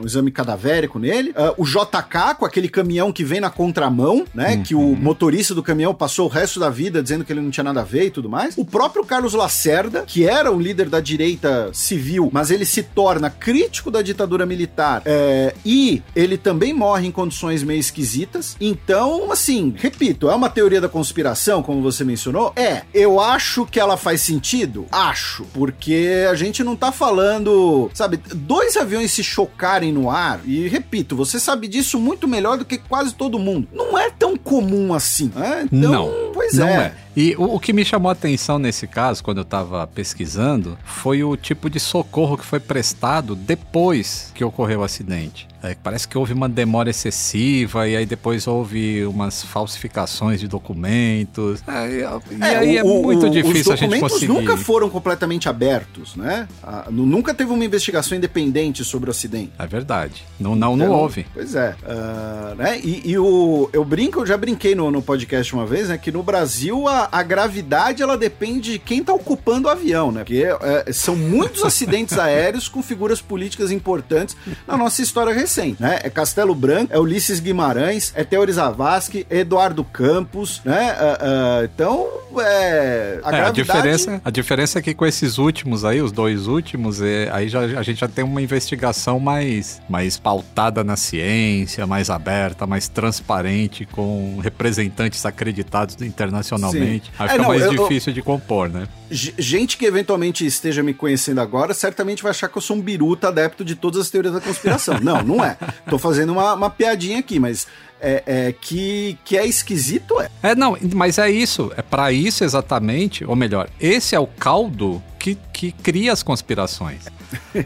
[0.00, 1.34] um exame cadavérico nele.
[1.56, 4.54] o JK com aquele caminhão que vem na contramão, né?
[4.54, 4.62] Uhum.
[4.62, 7.64] Que o motorista do caminhão passou o resto da vida dizendo que ele não tinha
[7.64, 8.56] nada a ver e tudo mais.
[8.56, 13.30] O próprio Carlos Lacerda, que era um líder da direita civil, mas ele se torna
[13.30, 18.56] crítico da ditadura militar é, e ele também morre em condições meio esquisitas.
[18.60, 22.52] Então, assim, repito, é uma teoria da conspiração, como você mencionou?
[22.56, 22.82] É.
[22.92, 24.86] Eu acho que ela faz sentido?
[24.90, 25.44] Acho.
[25.52, 31.16] Porque a gente não tá falando, sabe, dois aviões se chocarem no ar, e repito,
[31.16, 33.68] você sabe disso muito melhor do que quase todo mundo.
[33.72, 35.30] Não é tão comum assim.
[35.34, 35.68] Né?
[35.72, 36.86] Então, não, pois não é.
[36.86, 36.94] é.
[37.16, 41.24] E o, o, que me chamou a atenção nesse caso, quando eu estava pesquisando, foi
[41.24, 45.48] o tipo de socorro que foi prestado depois que ocorreu o acidente.
[45.62, 51.62] É, parece que houve uma demora excessiva e aí depois houve umas falsificações de documentos.
[51.66, 52.00] É, e,
[52.40, 54.04] é, aí é o, é muito o, difícil a gente conseguir.
[54.04, 56.46] Os documentos nunca foram completamente abertos, né?
[56.62, 59.52] Ah, nunca teve uma investigação independente sobre o acidente.
[59.58, 60.24] É verdade.
[60.38, 61.26] Não, não, então, não houve.
[61.34, 61.74] Pois é.
[61.82, 62.80] Uh, né?
[62.80, 65.98] E, e, o, eu brinco, eu já brinquei no, no podcast uma vez, né?
[65.98, 70.20] Que no Brasil a, a gravidade ela depende de quem tá ocupando o avião, né?
[70.20, 76.00] Porque é, são muitos acidentes aéreos com figuras políticas importantes na nossa história recente né?
[76.02, 80.92] É Castelo Branco, é Ulisses Guimarães, é Teori Zavascki, Eduardo Campos, né?
[80.92, 82.08] Uh, uh, então,
[82.40, 83.20] é...
[83.22, 83.48] A, é, gravidade...
[83.48, 87.48] a, diferença, a diferença é que com esses últimos aí, os dois últimos, é, aí
[87.48, 92.88] já, a gente já tem uma investigação mais, mais pautada na ciência, mais aberta, mais
[92.88, 96.94] transparente, com representantes acreditados internacionalmente.
[96.94, 96.95] Sim.
[97.18, 98.14] Aí é, fica não, mais eu, difícil eu...
[98.14, 98.86] de compor, né?
[99.10, 103.28] gente que eventualmente esteja me conhecendo agora certamente vai achar que eu sou um biruta
[103.28, 104.98] adepto de todas as teorias da conspiração.
[105.00, 105.56] não, não é.
[105.88, 107.66] Tô fazendo uma, uma piadinha aqui, mas
[108.00, 110.30] é, é, que, que é esquisito, é.
[110.42, 111.72] É, não, mas é isso.
[111.76, 117.00] É para isso exatamente, ou melhor, esse é o caldo que, que cria as conspirações.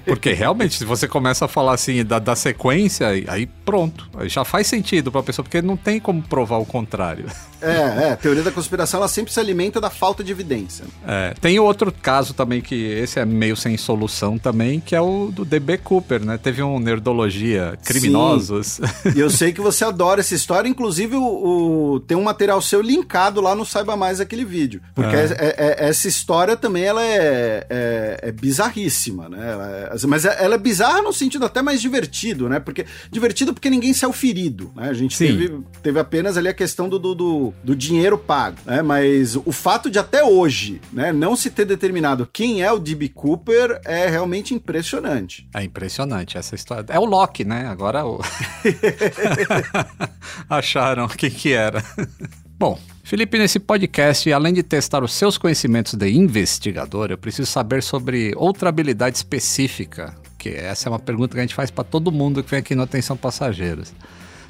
[0.07, 4.09] Porque realmente, se você começa a falar assim da, da sequência, aí pronto.
[4.17, 7.27] Aí já faz sentido pra pessoa, porque não tem como provar o contrário.
[7.61, 8.13] É, é.
[8.13, 10.85] A teoria da conspiração ela sempre se alimenta da falta de evidência.
[11.07, 11.35] É.
[11.41, 15.45] Tem outro caso também que esse é meio sem solução também, que é o do
[15.45, 16.39] DB Cooper, né?
[16.39, 18.81] Teve um Nerdologia Criminosos.
[19.15, 20.31] E eu sei que você adora história.
[20.31, 24.45] Essa história, inclusive, o, o, tem um material seu linkado lá no Saiba Mais aquele
[24.45, 24.83] vídeo.
[24.95, 25.25] Porque é.
[25.39, 29.53] É, é, essa história também ela é, é, é bizarríssima, né?
[29.53, 32.61] Ela mas ela é bizarra no sentido até mais divertido, né?
[32.61, 34.89] Porque divertido porque ninguém saiu ferido, né?
[34.89, 38.83] A gente teve, teve apenas ali a questão do, do, do, do dinheiro pago, né?
[38.83, 43.09] Mas o fato de até hoje, né, não se ter determinado quem é o D.B.
[43.09, 45.49] Cooper é realmente impressionante.
[45.55, 46.85] É impressionante essa história.
[46.89, 47.67] É o Loki, né?
[47.67, 48.21] Agora o...
[50.49, 51.85] acharam quem que era.
[52.59, 57.83] Bom, Felipe, nesse podcast, além de testar os seus conhecimentos de investigador, eu preciso saber
[57.83, 62.13] sobre outra habilidade específica, que essa é uma pergunta que a gente faz para todo
[62.13, 63.93] mundo que vem aqui no Atenção Passageiros.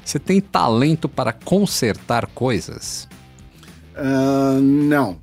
[0.03, 3.07] Você tem talento para consertar coisas?
[3.95, 5.19] Uh, não.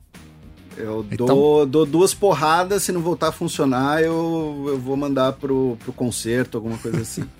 [0.76, 1.26] Eu então...
[1.26, 5.92] dou, dou, duas porradas, se não voltar a funcionar, eu, eu vou mandar pro, pro
[5.92, 7.24] conserto, alguma coisa assim.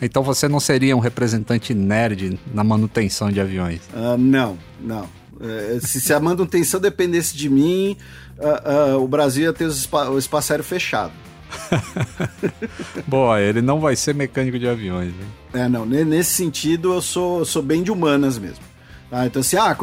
[0.00, 3.80] então você não seria um representante nerd na manutenção de aviões?
[3.92, 5.04] Uh, não, não.
[5.34, 7.96] Uh, se, se a manutenção dependesse de mim,
[8.38, 11.12] uh, o Brasil ia ter o espaço aéreo fechado.
[13.06, 15.12] Boa, ele não vai ser mecânico de aviões.
[15.14, 15.64] Né?
[15.64, 15.86] É, não.
[15.86, 18.64] Nesse sentido, eu sou, sou bem de humanas mesmo.
[19.10, 19.26] Tá?
[19.26, 19.76] Então, assim, ah,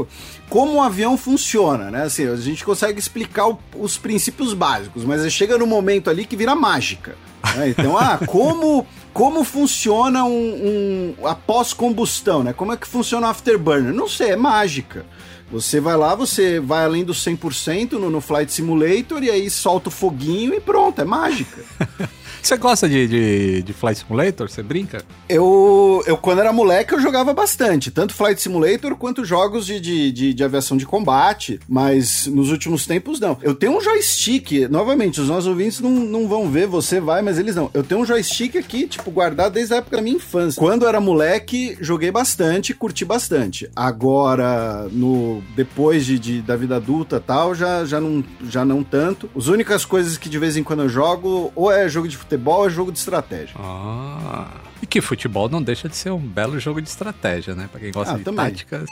[0.50, 2.04] como um avião funciona, né?
[2.04, 6.36] Assim, a gente consegue explicar o, os princípios básicos, mas chega no momento ali que
[6.36, 7.16] vira mágica.
[7.56, 7.70] Né?
[7.70, 12.54] Então, ah, como como funciona um, um após combustão, né?
[12.54, 13.94] Como é que funciona o afterburner?
[13.94, 15.06] Não sei, é mágica.
[15.52, 19.90] Você vai lá, você vai além do 100% no, no Flight Simulator e aí solta
[19.90, 21.62] o foguinho e pronto, é mágica.
[22.42, 24.50] Você gosta de, de, de, Flight Simulator?
[24.50, 25.04] Você brinca?
[25.30, 27.92] Eu, eu, quando era moleque, eu jogava bastante.
[27.92, 31.60] Tanto Flight Simulator quanto jogos de, de, de, de aviação de combate.
[31.70, 33.38] Mas nos últimos tempos, não.
[33.44, 34.68] Eu tenho um joystick.
[34.70, 37.70] Novamente, os nossos ouvintes não, não vão ver, você vai, mas eles não.
[37.74, 40.60] Eu tenho um joystick aqui, tipo, guardado desde a época da minha infância.
[40.60, 43.70] Quando eu era moleque, joguei bastante, curti bastante.
[43.76, 49.30] Agora, no depois de, de da vida adulta tal, já, já, não, já não tanto.
[49.36, 52.32] As únicas coisas que de vez em quando eu jogo, ou é jogo de futebol
[52.32, 53.56] futebol é jogo de estratégia.
[53.60, 54.48] Ah.
[54.82, 57.70] E que futebol não deixa de ser um belo jogo de estratégia, né?
[57.72, 58.46] Pra quem gosta ah, de também.
[58.46, 58.86] táticas.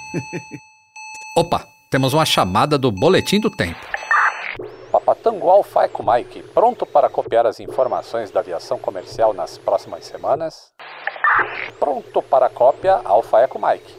[1.35, 3.79] Opa, temos uma chamada do Boletim do Tempo.
[4.91, 10.71] Papatango Alfa Eco Mike, pronto para copiar as informações da aviação comercial nas próximas semanas?
[11.79, 13.93] Pronto para a cópia Alfa Eco Mike.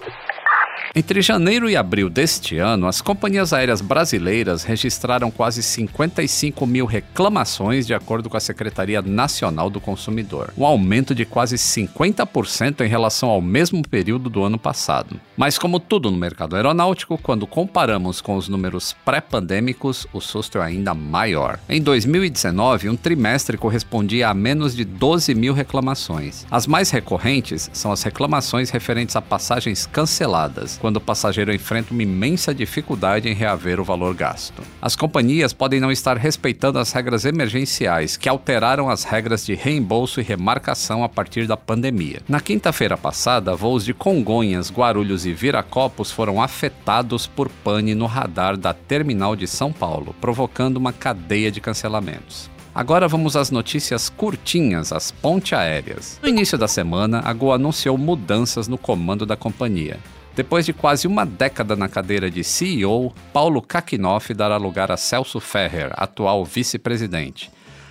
[0.92, 7.87] Entre janeiro e abril deste ano, as companhias aéreas brasileiras registraram quase 55 mil reclamações,
[7.87, 13.29] de acordo com a Secretaria Nacional do Consumidor, um aumento de quase 50% em relação
[13.29, 15.20] ao mesmo período do ano passado.
[15.37, 20.62] Mas, como tudo no mercado aeronáutico, quando comparamos com os números pré-pandêmicos, o susto é
[20.62, 21.61] ainda maior.
[21.68, 26.44] Em 2019, um trimestre correspondia a menos de 12 mil reclamações.
[26.50, 32.03] As mais recorrentes são as reclamações referentes a passagens canceladas quando o passageiro enfrenta uma
[32.03, 34.62] imensa dificuldade em reaver o valor gasto.
[34.81, 40.21] As companhias podem não estar respeitando as regras emergenciais que alteraram as regras de reembolso
[40.21, 42.21] e remarcação a partir da pandemia.
[42.29, 48.57] Na quinta-feira passada, voos de Congonhas, Guarulhos e Viracopos foram afetados por pane no radar
[48.57, 52.51] da terminal de São Paulo, provocando uma cadeia de cancelamentos.
[52.73, 56.21] Agora vamos às notícias curtinhas, as ponte aéreas.
[56.23, 59.99] No início da semana, a Gol anunciou mudanças no comando da companhia.
[60.40, 65.38] Depois de quase uma década na cadeira de CEO, Paulo Kakinoff dará lugar a Celso
[65.38, 67.50] Ferrer, atual vice-presidente.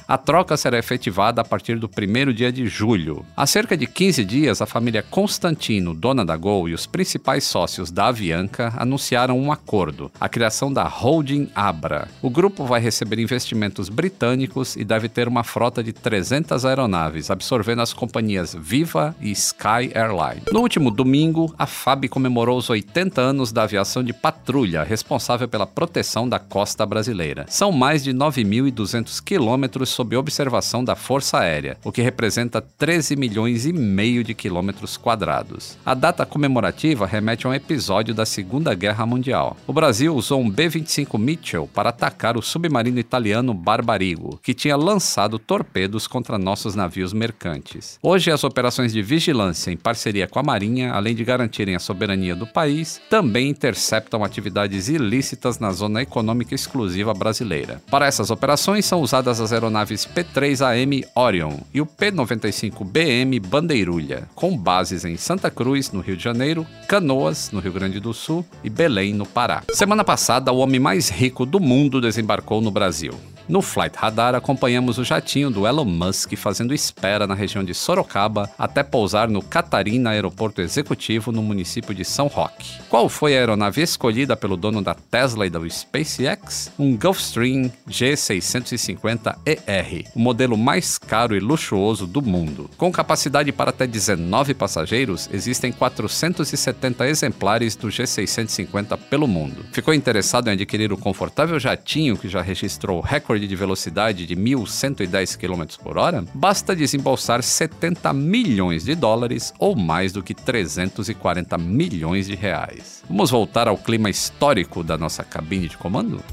[0.10, 3.24] A troca será efetivada a partir do primeiro dia de julho.
[3.38, 7.92] Há cerca de 15 dias, a família Constantino, dona da Gol, e os principais sócios
[7.92, 12.08] da Avianca anunciaram um acordo, a criação da Holding Abra.
[12.24, 17.84] O grupo vai receber investimentos britânicos e deve ter uma frota de 300 aeronaves, absorvendo
[17.84, 20.42] as companhias Viva e Sky Airline.
[20.52, 25.68] No último domingo, a FAB comemorou os 80 anos da aviação de patrulha, responsável pela
[25.68, 27.46] proteção da costa brasileira.
[27.48, 33.66] São mais de 9.200 quilômetros sob observação da Força Aérea, o que representa 13 milhões
[33.66, 35.78] e meio de quilômetros quadrados.
[35.86, 39.58] A data comemorativa remete a um episódio da Segunda Guerra Mundial.
[39.68, 45.38] O Brasil usou um B-25 Mitchell para atacar o submarino italiano Barbarigo, que tinha lançado
[45.38, 48.00] torpedos contra nossos navios mercantes.
[48.02, 52.38] Hoje, as operações de vigilância em parceria com a Marinha, além de garantirem a soberania
[52.38, 57.82] do país, também interceptam atividades ilícitas na zona econômica exclusiva brasileira.
[57.92, 64.56] Para essas operações são usadas as aeronaves aeronaves P-3AM Orion e o P-95BM Bandeirulha, com
[64.56, 68.70] bases em Santa Cruz, no Rio de Janeiro, Canoas, no Rio Grande do Sul e
[68.70, 69.64] Belém, no Pará.
[69.74, 73.14] Semana passada, o homem mais rico do mundo desembarcou no Brasil.
[73.50, 78.48] No Flight Radar acompanhamos o jatinho do Elon Musk fazendo espera na região de Sorocaba
[78.60, 82.80] até pousar no Catarina Aeroporto Executivo no município de São Roque.
[82.88, 86.72] Qual foi a aeronave escolhida pelo dono da Tesla e da SpaceX?
[86.78, 92.70] Um Gulfstream G650ER, o modelo mais caro e luxuoso do mundo.
[92.78, 99.66] Com capacidade para até 19 passageiros, existem 470 exemplares do G650 pelo mundo.
[99.72, 105.38] Ficou interessado em adquirir o confortável jatinho que já registrou recorde de velocidade de 1.110
[105.38, 106.24] km por hora?
[106.34, 113.04] Basta desembolsar 70 milhões de dólares ou mais do que 340 milhões de reais.
[113.10, 116.24] Vamos voltar ao clima histórico da nossa cabine de comando?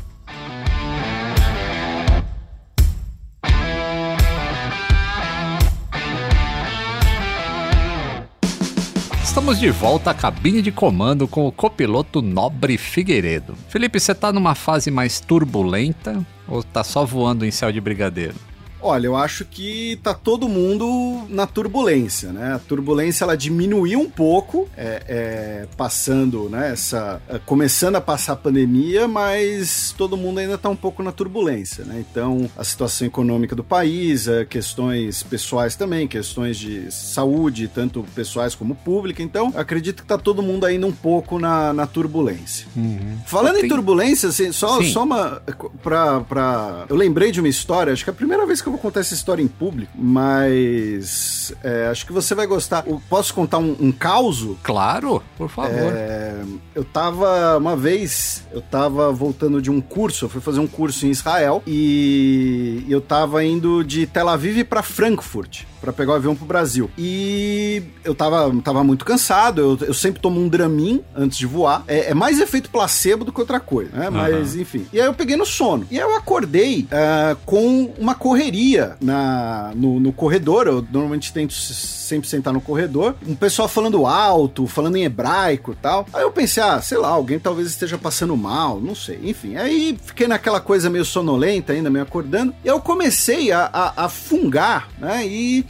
[9.23, 13.55] Estamos de volta à cabine de comando com o copiloto Nobre Figueiredo.
[13.69, 18.35] Felipe, você está numa fase mais turbulenta ou está só voando em céu de brigadeiro?
[18.81, 22.55] Olha, eu acho que tá todo mundo na turbulência, né?
[22.55, 26.73] A turbulência ela diminuiu um pouco, é, é, passando, né?
[26.73, 31.11] Essa, é, começando a passar a pandemia, mas todo mundo ainda tá um pouco na
[31.13, 32.05] turbulência, né?
[32.11, 38.55] Então, a situação econômica do país, é, questões pessoais também, questões de saúde, tanto pessoais
[38.55, 39.23] como pública.
[39.23, 42.67] Então, acredito que tá todo mundo ainda um pouco na, na turbulência.
[42.77, 43.19] Uhum.
[43.27, 45.43] Falando em turbulência, assim, só, só uma.
[45.83, 46.87] Pra, pra...
[46.89, 49.01] Eu lembrei de uma história, acho que é a primeira vez que eu vou contar
[49.01, 52.85] essa história em público, mas é, acho que você vai gostar.
[52.87, 54.47] Eu posso contar um, um caos?
[54.63, 55.93] Claro, por favor.
[55.93, 60.67] É, eu tava, uma vez, eu tava voltando de um curso, eu fui fazer um
[60.67, 66.17] curso em Israel e eu tava indo de Tel Aviv para Frankfurt para pegar o
[66.17, 66.91] avião pro Brasil.
[66.99, 71.85] E eu tava, tava muito cansado, eu, eu sempre tomo um Dramin antes de voar.
[71.87, 74.11] É, é, mais efeito placebo do que outra coisa, né?
[74.11, 74.63] Mas, uhum.
[74.63, 74.87] enfim.
[74.93, 75.87] E aí eu peguei no sono.
[75.89, 78.56] E aí eu acordei uh, com uma correria
[79.01, 80.67] na, no, no corredor.
[80.67, 83.17] Eu normalmente tento sempre sentar no corredor.
[83.27, 86.07] Um pessoal falando alto, falando em hebraico e tal.
[86.13, 89.21] Aí eu pensei, ah, sei lá, alguém talvez esteja passando mal, não sei.
[89.23, 92.55] Enfim, aí fiquei naquela coisa meio sonolenta ainda, meio acordando.
[92.65, 95.27] E eu comecei a, a, a fungar, né?
[95.27, 95.65] E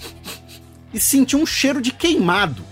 [0.97, 2.65] e senti um cheiro de queimado.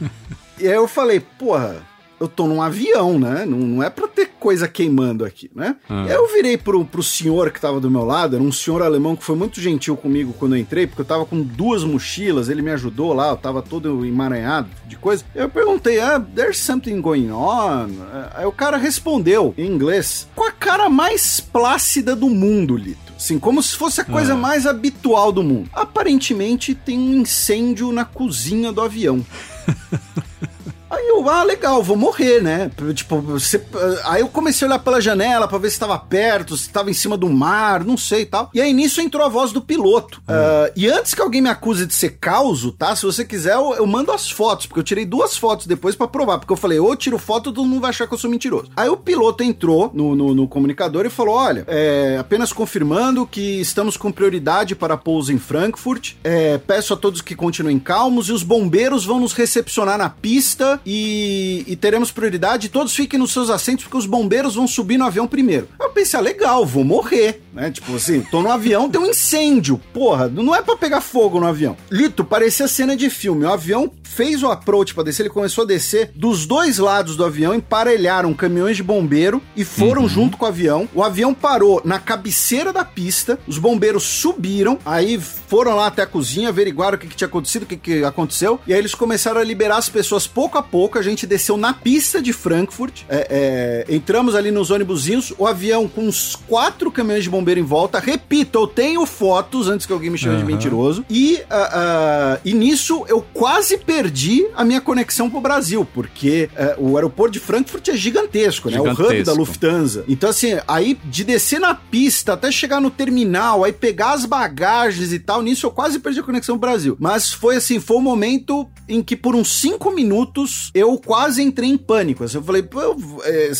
[0.58, 1.82] e aí eu falei, porra,
[2.22, 3.44] eu tô num avião, né?
[3.44, 5.74] Não, não é pra ter coisa queimando aqui, né?
[5.88, 6.04] Ah.
[6.04, 9.16] Aí eu virei pro, pro senhor que tava do meu lado, era um senhor alemão
[9.16, 12.62] que foi muito gentil comigo quando eu entrei, porque eu tava com duas mochilas, ele
[12.62, 15.24] me ajudou lá, eu tava todo emaranhado de coisa.
[15.34, 17.88] Eu perguntei, ah, there's something going on?
[18.34, 23.12] Aí o cara respondeu em inglês, com a cara mais plácida do mundo, Lito.
[23.16, 24.36] Assim, como se fosse a coisa ah.
[24.36, 25.68] mais habitual do mundo.
[25.72, 29.26] Aparentemente tem um incêndio na cozinha do avião.
[30.92, 32.70] Aí eu, ah, legal, vou morrer, né?
[32.94, 33.64] Tipo, você,
[34.04, 36.92] aí eu comecei a olhar pela janela para ver se estava perto, se estava em
[36.92, 38.50] cima do mar, não sei e tal.
[38.52, 40.20] E aí nisso entrou a voz do piloto.
[40.20, 42.94] Uh, e antes que alguém me acuse de ser causo, tá?
[42.94, 46.06] Se você quiser, eu, eu mando as fotos, porque eu tirei duas fotos depois para
[46.06, 48.28] provar, porque eu falei, ou eu tiro foto, todo mundo vai achar que eu sou
[48.28, 48.70] mentiroso.
[48.76, 53.62] Aí o piloto entrou no, no, no comunicador e falou: olha, é, apenas confirmando que
[53.62, 56.16] estamos com prioridade para pouso em Frankfurt.
[56.22, 60.81] É, peço a todos que continuem calmos e os bombeiros vão nos recepcionar na pista
[60.84, 62.68] e, e, teremos prioridade.
[62.68, 65.68] Todos fiquem nos seus assentos porque os bombeiros vão subir no avião primeiro.
[65.80, 67.70] Eu pensei, ah, legal, vou morrer, né?
[67.70, 69.80] Tipo assim, tô no avião, tem um incêndio.
[69.92, 71.76] Porra, não é para pegar fogo no avião.
[71.90, 73.44] Lito, parecia cena de filme.
[73.44, 76.10] O avião fez o approach para descer, ele começou a descer.
[76.14, 80.08] Dos dois lados do avião emparelharam caminhões de bombeiro e foram uhum.
[80.08, 80.88] junto com o avião.
[80.94, 86.06] O avião parou na cabeceira da pista, os bombeiros subiram, aí foram lá até a
[86.06, 89.40] cozinha, averiguaram o que, que tinha acontecido, o que, que aconteceu, e aí eles começaram
[89.40, 90.98] a liberar as pessoas pouco a pouco.
[90.98, 95.88] A gente desceu na pista de Frankfurt, é, é, entramos ali nos ônibusinhos, o avião
[95.88, 97.98] com uns quatro caminhões de bombeiro em volta.
[97.98, 100.40] Repito, eu tenho fotos antes que alguém me chame uhum.
[100.40, 101.04] de mentiroso.
[101.08, 106.74] E, uh, uh, e nisso eu quase perdi a minha conexão pro Brasil, porque é,
[106.78, 108.76] o aeroporto de Frankfurt é gigantesco, né?
[108.76, 109.02] Gigantesco.
[109.02, 110.04] O hub da Lufthansa.
[110.08, 115.12] Então, assim, aí de descer na pista até chegar no terminal, aí pegar as bagagens
[115.12, 116.96] e tal, nisso eu quase perdi a conexão pro Brasil.
[116.98, 121.68] Mas foi assim, foi um momento em que por uns cinco minutos eu quase entrei
[121.68, 122.24] em pânico.
[122.24, 123.52] Assim, eu falei, pô, é,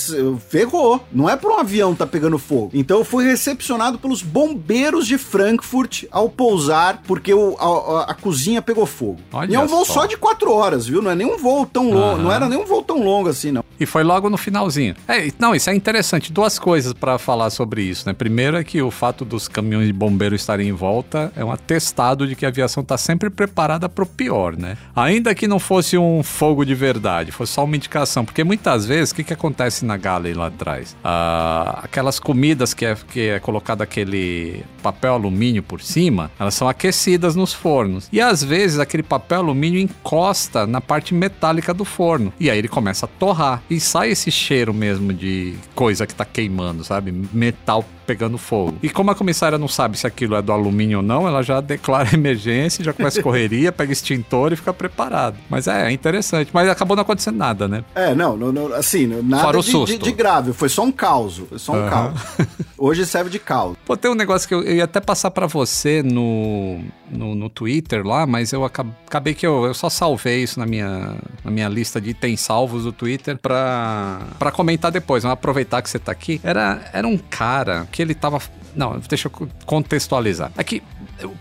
[0.49, 1.05] ferrou.
[1.13, 2.71] Não é para um avião tá pegando fogo.
[2.75, 8.15] Então eu fui recepcionado pelos bombeiros de Frankfurt ao pousar, porque o, a, a, a
[8.15, 9.21] cozinha pegou fogo.
[9.33, 11.03] Olha e é um voo só de quatro horas, viu?
[11.03, 12.23] Não é nem um voo tão longo, uhum.
[12.23, 13.65] não era nem um voo tão longo assim, não.
[13.79, 14.95] E foi logo no finalzinho.
[15.09, 16.33] É, não, isso é interessante.
[16.33, 18.13] Duas coisas para falar sobre isso, né?
[18.13, 22.27] Primeiro é que o fato dos caminhões de bombeiro estarem em volta é um atestado
[22.27, 24.77] de que a aviação está sempre preparada para o pior, né?
[24.95, 28.25] Ainda que não fosse um fogo de verdade, fosse só uma indicação.
[28.25, 30.97] Porque muitas vezes, o que, que acontece na Galley lá atrás?
[31.03, 36.69] Ah, aquelas comidas que é, que é colocado aquele papel alumínio por cima, elas são
[36.69, 38.09] aquecidas nos fornos.
[38.13, 42.33] E às vezes aquele papel alumínio encosta na parte metálica do forno.
[42.41, 43.63] E aí ele começa a torrar.
[43.71, 47.13] E sai esse cheiro mesmo de coisa que tá queimando, sabe?
[47.33, 48.77] Metal pegando fogo.
[48.83, 51.61] E como a comissária não sabe se aquilo é do alumínio ou não, ela já
[51.61, 55.37] declara emergência, já começa correria, pega extintor e fica preparado.
[55.49, 56.51] Mas é, é interessante.
[56.53, 57.85] Mas acabou não acontecendo nada, né?
[57.95, 60.53] É, não, não, assim, nada de, de, de, grave.
[60.53, 61.43] Foi só um caos.
[61.49, 61.91] Foi só um uhum.
[61.91, 62.21] caos.
[62.77, 63.77] Hoje serve de caos.
[63.87, 67.49] Pô, tem um negócio que eu, eu ia até passar para você no, no, no,
[67.49, 71.69] Twitter lá, mas eu acabei que eu, eu só salvei isso na minha, na minha
[71.69, 75.23] lista de itens salvos do Twitter pra, pra comentar depois.
[75.23, 76.41] Vamos aproveitar que você tá aqui.
[76.43, 78.41] Era, era um cara que ele tava.
[78.75, 80.51] Não, deixa eu contextualizar.
[80.57, 80.83] Aqui,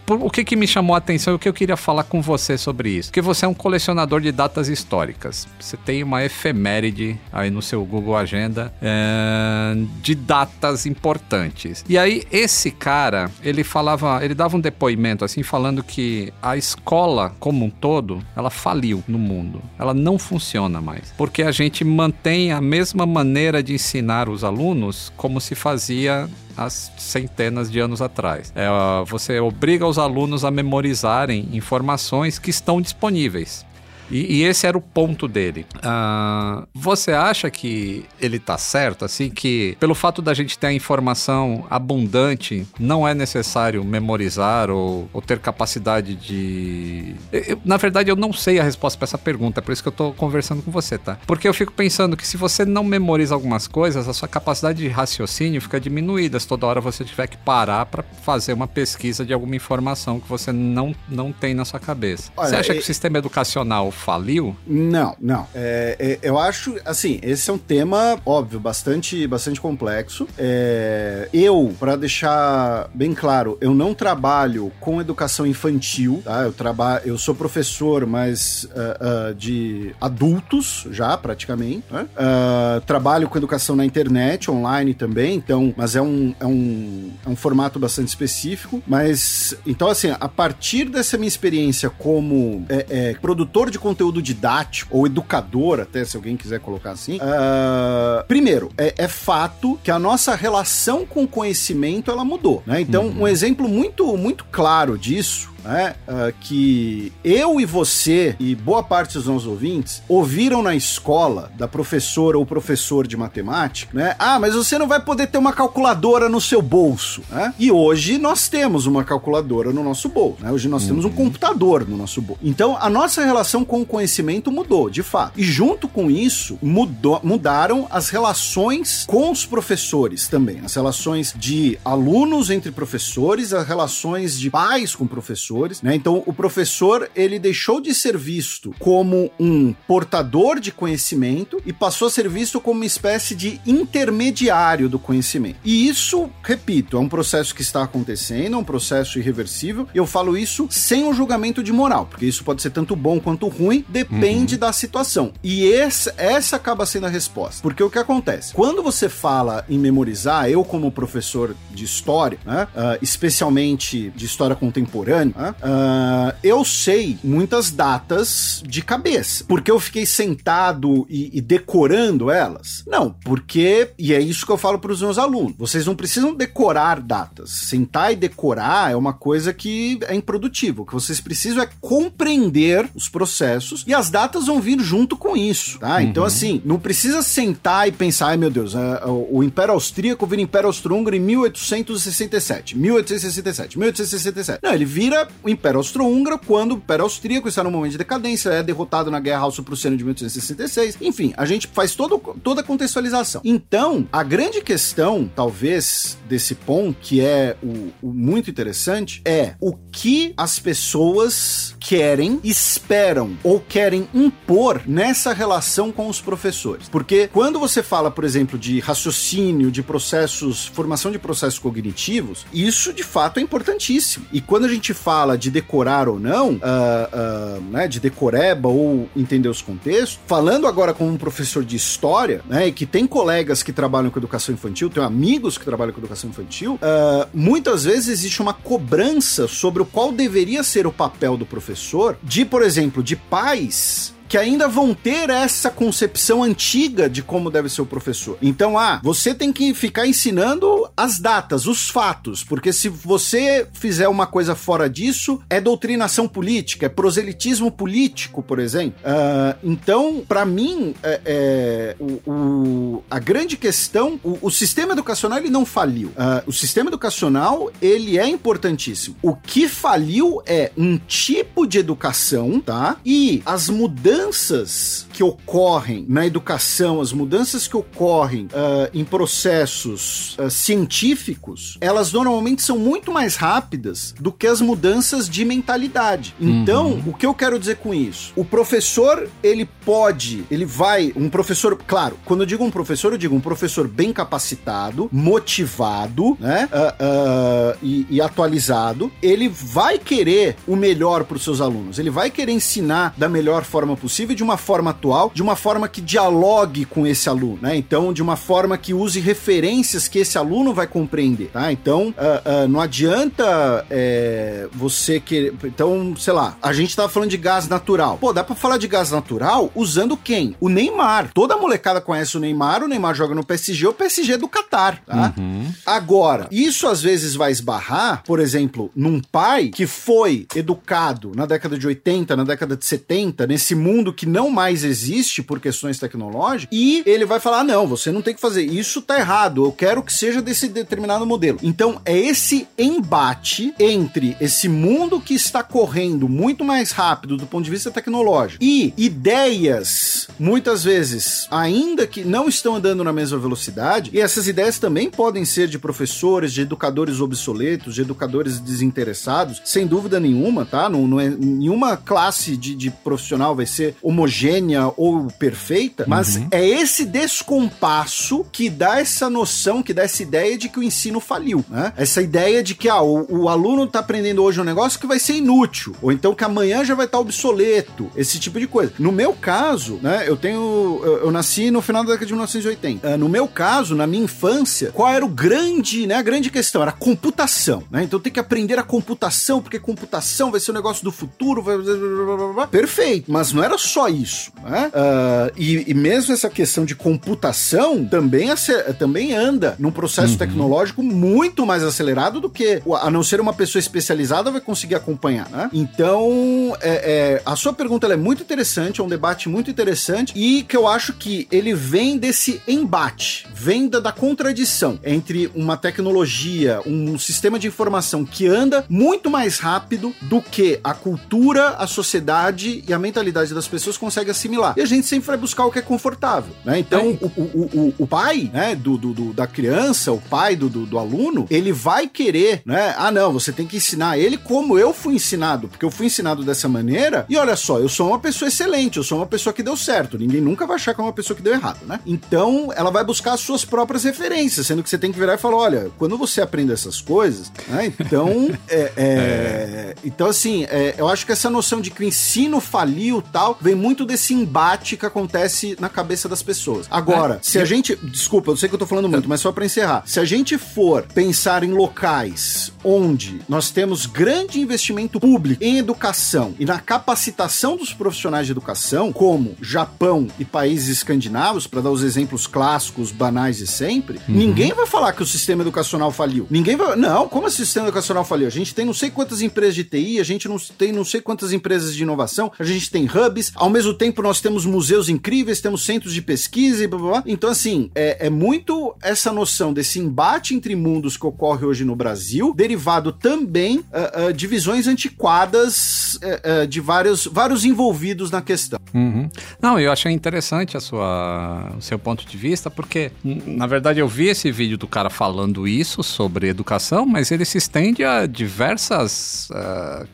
[0.07, 2.57] o que, que me chamou a atenção e o que eu queria falar com você
[2.57, 3.09] sobre isso?
[3.09, 5.47] Porque você é um colecionador de datas históricas.
[5.59, 11.83] Você tem uma efeméride aí no seu Google Agenda é, de datas importantes.
[11.87, 17.33] E aí, esse cara, ele falava, ele dava um depoimento assim, falando que a escola
[17.39, 19.61] como um todo, ela faliu no mundo.
[19.79, 21.13] Ela não funciona mais.
[21.17, 26.69] Porque a gente mantém a mesma maneira de ensinar os alunos como se fazia há
[26.69, 28.51] centenas de anos atrás.
[28.55, 28.67] É,
[29.05, 33.65] você obriga os alunos a memorizarem informações que estão disponíveis.
[34.11, 35.65] E, e, esse era o ponto dele.
[35.77, 40.73] Uh, você acha que ele tá certo, assim, que pelo fato da gente ter a
[40.73, 47.15] informação abundante, não é necessário memorizar ou, ou ter capacidade de.
[47.31, 49.87] Eu, na verdade, eu não sei a resposta para essa pergunta, é por isso que
[49.87, 51.17] eu tô conversando com você, tá?
[51.25, 54.87] Porque eu fico pensando que se você não memoriza algumas coisas, a sua capacidade de
[54.89, 59.33] raciocínio fica diminuída se toda hora você tiver que parar para fazer uma pesquisa de
[59.33, 62.31] alguma informação que você não, não tem na sua cabeça.
[62.35, 62.75] Olha, você acha e...
[62.75, 64.55] que o sistema educacional faliu?
[64.65, 65.47] Não, não.
[65.53, 70.27] É, é, eu acho, assim, esse é um tema, óbvio, bastante, bastante complexo.
[70.37, 76.41] É, eu, para deixar bem claro, eu não trabalho com educação infantil, tá?
[76.41, 81.83] Eu trabalho, eu sou professor, mas uh, uh, de adultos já, praticamente.
[81.91, 82.07] Né?
[82.15, 87.29] Uh, trabalho com educação na internet, online também, então, mas é um, é um, é
[87.29, 88.81] um formato bastante específico.
[88.87, 93.90] Mas, então, assim, a partir dessa minha experiência como é, é, produtor de conteúdo
[94.21, 97.17] didático, ou educador, até se alguém quiser colocar assim.
[97.17, 102.63] Uh, primeiro, é, é, fato que a nossa relação com o conhecimento ela mudou.
[102.65, 102.81] Né?
[102.81, 103.21] Então, uhum.
[103.21, 109.13] um exemplo muito, muito claro disso né, uh, que eu e você e boa parte
[109.13, 114.15] dos nossos ouvintes ouviram na escola da professora ou professor de matemática, né?
[114.17, 117.53] Ah, mas você não vai poder ter uma calculadora no seu bolso, né?
[117.59, 120.51] E hoje nós temos uma calculadora no nosso bolso, né?
[120.51, 120.87] Hoje nós uhum.
[120.89, 121.15] temos um uhum.
[121.15, 122.41] computador no nosso bolso.
[122.43, 125.39] Então a nossa relação com o conhecimento mudou, de fato.
[125.39, 131.77] E junto com isso mudou, mudaram as relações com os professores também, as relações de
[131.83, 135.95] alunos entre professores, as relações de pais com professores professores, né?
[135.95, 142.07] Então o professor ele deixou de ser visto como um portador de conhecimento e passou
[142.07, 145.57] a ser visto como uma espécie de intermediário do conhecimento.
[145.63, 149.87] E isso, repito, é um processo que está acontecendo, é um processo irreversível.
[149.93, 153.19] E eu falo isso sem um julgamento de moral, porque isso pode ser tanto bom
[153.19, 154.59] quanto ruim, depende uhum.
[154.59, 155.33] da situação.
[155.43, 157.61] E essa, essa acaba sendo a resposta.
[157.61, 158.53] Porque o que acontece?
[158.53, 164.55] Quando você fala em memorizar, eu como professor de história, né, uh, especialmente de história
[164.55, 169.43] contemporânea, Uh, eu sei muitas datas de cabeça.
[169.47, 172.83] Porque eu fiquei sentado e, e, decorando elas?
[172.87, 176.33] Não, porque, e é isso que eu falo para os meus alunos, vocês não precisam
[176.33, 177.51] decorar datas.
[177.51, 180.83] Sentar e decorar é uma coisa que é improdutivo.
[180.83, 185.35] O que vocês precisam é compreender os processos e as datas vão vir junto com
[185.35, 185.95] isso, tá?
[185.95, 186.01] Uhum.
[186.01, 190.41] Então, assim, não precisa sentar e pensar, ai meu Deus, é, o Império Austríaco vira
[190.41, 194.59] Império Austro-Húngaro em 1867, 1867, 1867.
[194.63, 198.49] Não, ele vira o Império Austro-Húngaro quando o Império Austríaco está no momento de decadência,
[198.49, 200.97] é derrotado na Guerra Russo-Prussiana de 1866.
[201.01, 203.41] Enfim, a gente faz todo, toda a contextualização.
[203.43, 209.73] Então, a grande questão, talvez, desse ponto, que é o, o muito interessante, é o
[209.73, 216.89] que as pessoas querem, esperam ou querem impor nessa relação com os professores.
[216.89, 222.93] Porque quando você fala, por exemplo, de raciocínio, de processos, formação de processos cognitivos, isso
[222.93, 224.25] de fato é importantíssimo.
[224.31, 228.67] E quando a gente fala fala de decorar ou não, uh, uh, né, de decoreba
[228.67, 233.05] ou entender os contextos, falando agora como um professor de história, né, e que tem
[233.05, 237.83] colegas que trabalham com educação infantil, tem amigos que trabalham com educação infantil, uh, muitas
[237.83, 242.63] vezes existe uma cobrança sobre o qual deveria ser o papel do professor, de, por
[242.63, 247.85] exemplo, de pais que ainda vão ter essa concepção antiga de como deve ser o
[247.85, 248.37] professor.
[248.41, 254.07] Então, ah, você tem que ficar ensinando as datas, os fatos, porque se você fizer
[254.07, 258.97] uma coisa fora disso, é doutrinação política, é proselitismo político, por exemplo.
[259.01, 265.39] Uh, então, para mim, é, é, o, o, a grande questão, o, o, sistema educacional
[265.39, 266.07] ele não faliu.
[266.07, 269.17] Uh, o sistema educacional ele é importantíssimo.
[269.21, 272.95] O que faliu é um tipo de educação, tá?
[273.05, 280.37] E as mudanças mudanças que ocorrem na educação, as mudanças que ocorrem uh, em processos
[280.37, 286.35] uh, científicos, elas normalmente são muito mais rápidas do que as mudanças de mentalidade.
[286.39, 287.03] Então, uhum.
[287.07, 288.31] o que eu quero dizer com isso?
[288.35, 293.17] O professor, ele pode, ele vai, um professor, claro, quando eu digo um professor, eu
[293.17, 300.75] digo um professor bem capacitado, motivado, né, uh, e, e atualizado, ele vai querer o
[300.75, 304.43] melhor para os seus alunos, ele vai querer ensinar da melhor forma possível possível de
[304.43, 307.77] uma forma atual, de uma forma que dialogue com esse aluno, né?
[307.77, 311.71] Então, de uma forma que use referências que esse aluno vai compreender, tá?
[311.71, 315.53] Então, uh, uh, não adianta é, você querer.
[315.63, 318.17] Então, sei lá, a gente tava falando de gás natural.
[318.17, 320.57] Pô, dá pra falar de gás natural usando quem?
[320.59, 321.31] O Neymar.
[321.33, 325.01] Toda molecada conhece o Neymar, o Neymar joga no PSG, o PSG é do Qatar,
[325.05, 325.33] tá?
[325.37, 325.71] Uhum.
[325.85, 331.77] Agora, isso às vezes vai esbarrar, por exemplo, num pai que foi educado na década
[331.77, 335.99] de 80, na década de 70, nesse mundo mundo que não mais existe por questões
[335.99, 339.71] tecnológicas, e ele vai falar: não, você não tem que fazer, isso tá errado, eu
[339.71, 341.59] quero que seja desse determinado modelo.
[341.61, 347.63] Então é esse embate entre esse mundo que está correndo muito mais rápido do ponto
[347.63, 354.09] de vista tecnológico e ideias, muitas vezes, ainda que não estão andando na mesma velocidade,
[354.13, 359.85] e essas ideias também podem ser de professores, de educadores obsoletos, de educadores desinteressados, sem
[359.85, 360.89] dúvida nenhuma, tá?
[360.89, 366.47] Não, não é, nenhuma classe de, de profissional vai ser homogênea ou perfeita, mas uhum.
[366.51, 371.19] é esse descompasso que dá essa noção, que dá essa ideia de que o ensino
[371.19, 371.93] faliu, né?
[371.97, 375.19] Essa ideia de que ah, o, o aluno tá aprendendo hoje um negócio que vai
[375.19, 378.93] ser inútil, ou então que amanhã já vai estar tá obsoleto, esse tipo de coisa.
[378.99, 383.07] No meu caso, né, eu tenho, eu, eu nasci no final da década de 1980.
[383.07, 386.81] Uh, no meu caso, na minha infância, qual era o grande, né, a grande questão?
[386.81, 388.03] Era a computação, né?
[388.03, 391.61] Então tem que aprender a computação, porque computação vai ser o um negócio do futuro,
[391.61, 392.67] vai...
[392.67, 394.91] perfeito, mas não era só isso, né?
[394.93, 398.49] Uh, e, e, mesmo essa questão de computação também,
[398.97, 400.37] também anda num processo uhum.
[400.37, 405.49] tecnológico muito mais acelerado do que, a não ser uma pessoa especializada, vai conseguir acompanhar,
[405.49, 405.69] né?
[405.73, 410.63] Então, é, é, a sua pergunta é muito interessante, é um debate muito interessante e
[410.63, 416.81] que eu acho que ele vem desse embate, vem da, da contradição entre uma tecnologia,
[416.85, 422.83] um sistema de informação que anda muito mais rápido do que a cultura, a sociedade
[422.87, 424.73] e a mentalidade das pessoas consegue assimilar.
[424.77, 426.79] E a gente sempre vai buscar o que é confortável, né?
[426.79, 427.25] Então, é.
[427.25, 430.85] o, o, o, o, pai, né, do, do, do, da criança, o pai do, do,
[430.85, 432.93] do, aluno, ele vai querer, né?
[432.97, 436.43] Ah, não, você tem que ensinar ele como eu fui ensinado, porque eu fui ensinado
[436.43, 437.25] dessa maneira.
[437.29, 440.17] E olha só, eu sou uma pessoa excelente, eu sou uma pessoa que deu certo.
[440.17, 441.99] Ninguém nunca vai achar que é uma pessoa que deu errado, né?
[442.05, 445.37] Então, ela vai buscar as suas próprias referências, sendo que você tem que virar e
[445.37, 447.93] falar: olha, quando você aprende essas coisas, né?
[447.99, 449.95] Então, é, é, é.
[450.03, 453.75] então assim, é, eu acho que essa noção de que o ensino faliu tal vem
[453.75, 456.87] muito desse embate que acontece na cabeça das pessoas.
[456.89, 457.39] Agora, é.
[457.41, 457.95] se a gente.
[457.95, 460.03] Desculpa, eu sei que eu tô falando muito, mas só para encerrar.
[460.05, 466.55] Se a gente for pensar em locais onde nós temos grande investimento público em educação
[466.59, 472.03] e na capacitação dos profissionais de educação, como Japão e países escandinavos, para dar os
[472.03, 474.35] exemplos clássicos, banais e sempre, uhum.
[474.35, 476.47] ninguém vai falar que o sistema educacional faliu.
[476.49, 476.95] Ninguém vai.
[476.95, 478.47] Não, como o sistema educacional faliu?
[478.47, 481.21] A gente tem não sei quantas empresas de TI, a gente não tem não sei
[481.21, 485.61] quantas empresas de inovação, a gente tem hubs, ao mesmo tempo nós temos museus incríveis,
[485.61, 487.23] temos centros de pesquisa e blá blá blá.
[487.25, 491.95] Então, assim, é, é muito essa noção desse embate entre mundos que ocorre hoje no
[491.95, 498.79] Brasil, derivado também uh, uh, de visões antiquadas uh, de vários, vários envolvidos na questão.
[498.93, 499.29] Uhum.
[499.61, 504.07] Não, eu achei interessante a sua, o seu ponto de vista, porque, na verdade, eu
[504.07, 509.49] vi esse vídeo do cara falando isso sobre educação, mas ele se estende a diversas,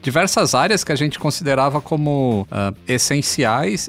[0.01, 2.47] diversas áreas que a gente considerava como
[2.87, 3.16] essenciais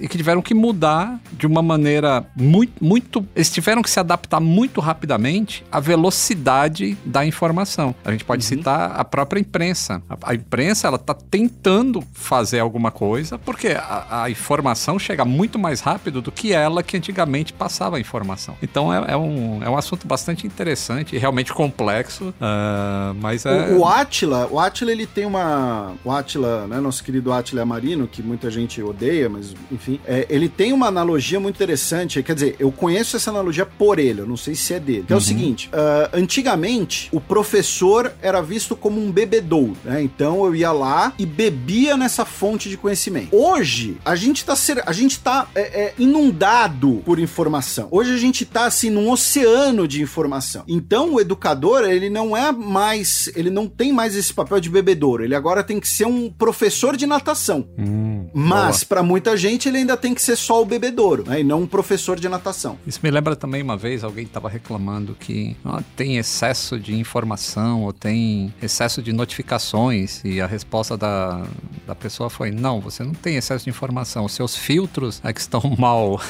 [0.00, 3.26] e que tiveram que mudar de uma maneira muito, muito.
[3.34, 7.94] Eles tiveram que se adaptar muito rapidamente a velocidade da informação.
[8.04, 8.48] A gente pode uhum.
[8.48, 10.02] citar a própria imprensa.
[10.08, 15.58] A, a imprensa ela está tentando fazer alguma coisa porque a, a, informação chega muito
[15.58, 18.56] mais rápido do que ela que antigamente passava a informação.
[18.62, 23.72] Então é, é um, é um assunto bastante interessante e realmente complexo, uh, mas é...
[23.72, 25.94] O, o Atila, o Atila ele tem uma...
[26.04, 30.48] O Atila, né, nosso querido Atila Marino, que muita gente odeia, mas enfim, é, ele
[30.48, 34.36] tem uma analogia muito interessante, quer dizer, eu conheço essa analogia por ele, eu não
[34.36, 35.18] sei se é dele, que uhum.
[35.18, 35.26] é o uhum.
[35.26, 41.12] seguinte, uh, antigamente o professor era visto como um bebedouro, né, então eu ia lá
[41.18, 43.34] e bebia nessa fonte de conhecimento.
[43.34, 47.88] Hoje, a gente tá, ser, a gente tá é, é, inundado por informação.
[47.90, 50.64] Hoje a gente tá, assim, num oceano de informação.
[50.66, 55.24] Então, o educador, ele não é mais, ele não tem mais esse papel de bebedouro,
[55.24, 57.68] ele agora tem que ser um professor de natação.
[57.78, 61.44] Hum, Mas, para muita gente, ele ainda tem que ser só o bebedouro, né, e
[61.44, 62.78] não um professor de natação.
[62.86, 65.56] Isso me lembra também uma vez, alguém tava reclamando que
[65.96, 71.46] tem excesso de informação, ou tem excesso de notificações, e a resposta da,
[71.86, 75.40] da pessoa foi: não, você não tem excesso de informação, os seus filtros é que
[75.40, 76.20] estão mal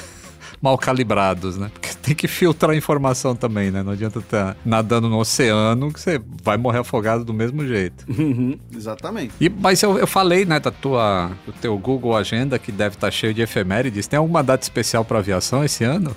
[0.60, 1.70] mal calibrados, né?
[1.72, 3.82] Porque tem que filtrar a informação também, né?
[3.82, 8.04] Não adianta estar tá nadando no oceano que você vai morrer afogado do mesmo jeito.
[8.08, 9.32] Uhum, exatamente.
[9.40, 13.08] E, mas eu, eu falei, né, da tua, do teu Google Agenda que deve estar
[13.08, 14.06] tá cheio de efemérides.
[14.06, 16.14] Tem alguma data especial para aviação esse ano?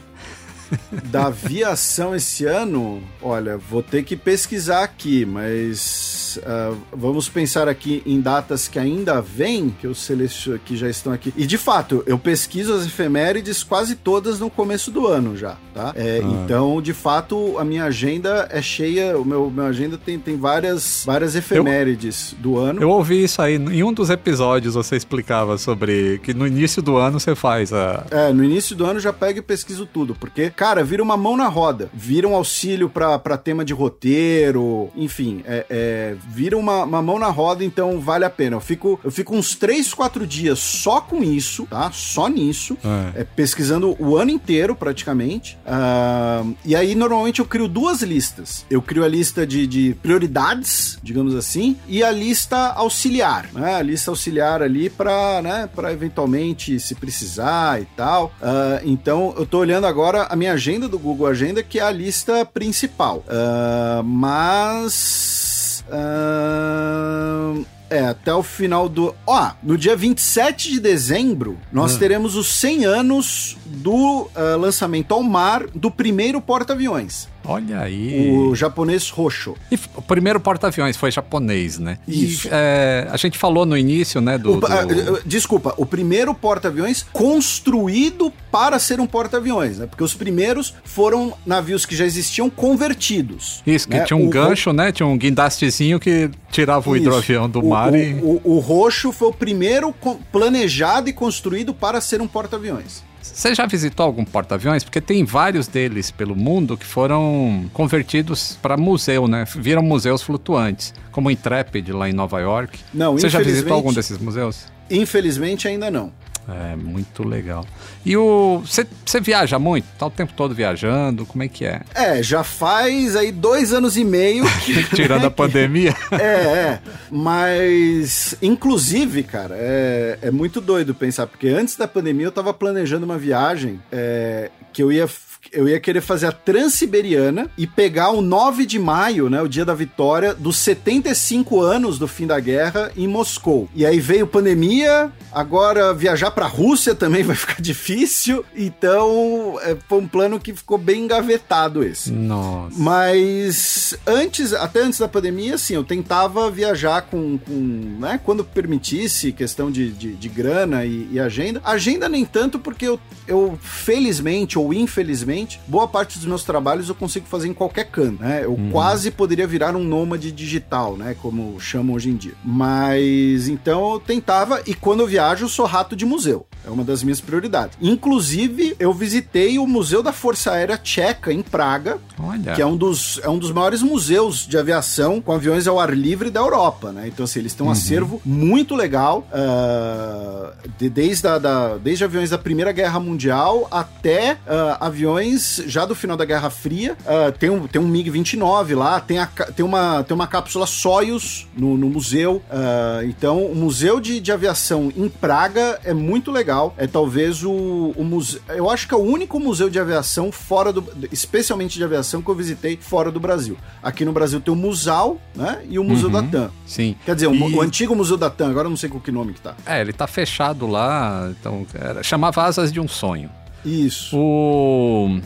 [1.11, 8.01] Da aviação esse ano, olha, vou ter que pesquisar aqui, mas uh, vamos pensar aqui
[8.05, 11.33] em datas que ainda vêm, que eu seleciono que já estão aqui.
[11.35, 15.93] E de fato, eu pesquiso as efemérides quase todas no começo do ano já, tá?
[15.95, 16.27] É, ah.
[16.27, 21.03] Então, de fato, a minha agenda é cheia, o meu, meu agenda tem, tem várias,
[21.05, 22.81] várias efemérides eu, do ano.
[22.81, 26.97] Eu ouvi isso aí, em um dos episódios você explicava sobre que no início do
[26.97, 28.05] ano você faz a...
[28.11, 31.35] É, no início do ano já pego e pesquiso tudo, porque cara, vira uma mão
[31.35, 31.89] na roda.
[31.91, 37.29] Vira um auxílio para tema de roteiro, enfim, é, é, vira uma, uma, mão na
[37.29, 38.57] roda, então vale a pena.
[38.57, 41.89] Eu fico, eu fico uns 3, 4 dias só com isso, tá?
[41.91, 42.77] Só nisso,
[43.15, 43.21] é.
[43.21, 45.57] é pesquisando o ano inteiro praticamente.
[45.65, 48.63] Uh, e aí, normalmente, eu crio duas listas.
[48.69, 53.77] Eu crio a lista de, de prioridades, digamos assim, e a lista auxiliar, né?
[53.77, 58.31] A lista auxiliar ali para, né, para eventualmente se precisar e tal.
[58.39, 61.91] Uh, então, eu tô olhando agora a minha agenda do Google Agenda, que é a
[61.91, 63.23] lista principal.
[63.27, 65.83] Uh, mas.
[65.87, 69.13] Uh, é, até o final do.
[69.27, 71.99] Ó, no dia 27 de dezembro, nós ah.
[71.99, 77.27] teremos os 100 anos do uh, lançamento ao mar do primeiro porta-aviões.
[77.45, 78.31] Olha aí.
[78.31, 79.55] O japonês roxo.
[79.71, 81.97] E o primeiro porta-aviões foi japonês, né?
[82.07, 82.47] Isso.
[82.47, 84.37] E, é, a gente falou no início, né?
[84.37, 85.21] Do, o, do...
[85.25, 89.87] Desculpa, o primeiro porta-aviões construído para ser um porta-aviões, né?
[89.87, 93.61] Porque os primeiros foram navios que já existiam convertidos.
[93.65, 94.03] Isso, que né?
[94.03, 94.91] tinha um o gancho, né?
[94.91, 97.03] Tinha um guindastezinho que tirava o Isso.
[97.03, 98.21] hidroavião do o, mar o, e.
[98.43, 99.93] O roxo foi o primeiro
[100.31, 103.03] planejado e construído para ser um porta-aviões.
[103.21, 104.83] Você já visitou algum porta-aviões?
[104.83, 109.45] Porque tem vários deles pelo mundo que foram convertidos para museu, né?
[109.55, 112.79] Viram museus flutuantes, como o Intrepid lá em Nova York.
[112.93, 114.65] Não, Você já visitou algum desses museus?
[114.89, 116.11] Infelizmente ainda não.
[116.47, 117.65] É, muito legal.
[118.05, 118.63] E o.
[118.65, 119.85] Você viaja muito?
[119.97, 121.25] Tá o tempo todo viajando?
[121.25, 121.81] Como é que é?
[121.93, 124.83] É, já faz aí dois anos e meio que.
[124.95, 125.95] Tirando a pandemia?
[126.11, 126.79] é, é.
[127.11, 133.05] Mas, inclusive, cara, é, é muito doido pensar, porque antes da pandemia eu tava planejando
[133.05, 135.07] uma viagem é, que eu ia
[135.51, 139.65] eu ia querer fazer a Transiberiana e pegar o 9 de maio, né, o dia
[139.65, 143.69] da vitória, dos 75 anos do fim da guerra em Moscou.
[143.73, 149.75] E aí veio pandemia, agora viajar para a Rússia também vai ficar difícil, então é,
[149.87, 152.11] foi um plano que ficou bem engavetado esse.
[152.11, 152.75] Nossa.
[152.77, 159.31] Mas antes, até antes da pandemia, assim, eu tentava viajar com, com né, quando permitisse,
[159.31, 161.61] questão de, de, de grana e, e agenda.
[161.63, 165.30] Agenda nem tanto porque eu, eu felizmente ou infelizmente
[165.67, 168.41] boa parte dos meus trabalhos eu consigo fazer em qualquer canto, né?
[168.43, 168.69] Eu uhum.
[168.71, 171.15] quase poderia virar um nômade digital, né?
[171.21, 172.33] Como chamam hoje em dia.
[172.43, 176.45] Mas então eu tentava, e quando eu viajo, eu sou rato de museu.
[176.65, 177.77] É uma das minhas prioridades.
[177.81, 182.53] Inclusive, eu visitei o Museu da Força Aérea Tcheca, em Praga, Olha.
[182.53, 185.91] que é um, dos, é um dos maiores museus de aviação com aviões ao ar
[185.91, 187.07] livre da Europa, né?
[187.07, 187.73] Então, assim, eles têm um uhum.
[187.73, 193.67] acervo muito legal, uh, de, desde, a, da, desde aviões da Primeira Guerra Mundial Mundial
[193.69, 195.20] até uh, aviões
[195.67, 196.97] já do final da Guerra Fria.
[197.01, 201.47] Uh, tem, um, tem um MiG-29 lá, tem, a, tem, uma, tem uma cápsula Soyuz
[201.55, 202.41] no, no museu.
[202.49, 206.73] Uh, então, o Museu de, de Aviação em Praga é muito legal.
[206.77, 208.41] É talvez o, o museu.
[208.49, 210.83] Eu acho que é o único museu de aviação fora do.
[211.11, 213.57] especialmente de aviação que eu visitei fora do Brasil.
[213.81, 215.61] Aqui no Brasil tem o Musal, né?
[215.69, 216.51] E o Museu uhum, da TAM.
[216.65, 216.95] Sim.
[217.05, 217.41] Quer dizer, e...
[217.41, 219.55] o, o, antigo Museu da TAM, agora eu não sei com que nome que tá.
[219.65, 223.29] É, ele tá fechado lá, então era, chamava Asas de um Sonho.
[223.65, 224.17] Isso.
[224.17, 225.19] O,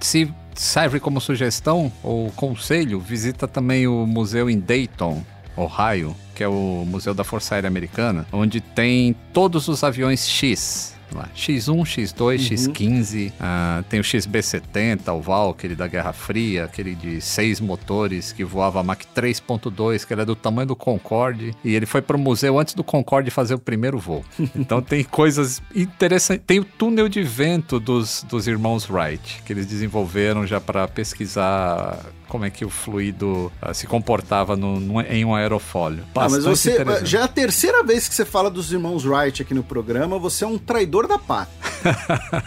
[0.00, 5.24] se serve como sugestão ou conselho, visita também o museu em Dayton,
[5.56, 10.94] Ohio, que é o Museu da Força Aérea Americana, onde tem todos os aviões X
[11.12, 11.28] lá.
[11.34, 12.72] X1, X2, uhum.
[12.72, 18.44] X15, uh, tem o XB70, o Valkyrie da Guerra Fria, aquele de seis motores que
[18.44, 22.58] voava Mach 3.2, que era do tamanho do Concorde, e ele foi para o museu
[22.58, 24.24] antes do Concorde fazer o primeiro voo.
[24.54, 26.44] Então tem coisas interessantes.
[26.46, 31.98] Tem o túnel de vento dos, dos irmãos Wright, que eles desenvolveram já para pesquisar
[32.34, 36.02] como é que o fluido uh, se comportava no, no, em um aerofólio.
[36.16, 39.54] Ah, mas você já é a terceira vez que você fala dos irmãos Wright aqui
[39.54, 41.54] no programa, você é um traidor da pátria.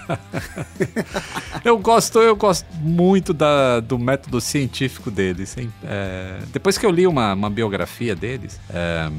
[1.63, 5.55] eu gosto, eu gosto muito da, do método científico deles.
[5.81, 9.09] É, depois que eu li uma, uma biografia deles, é,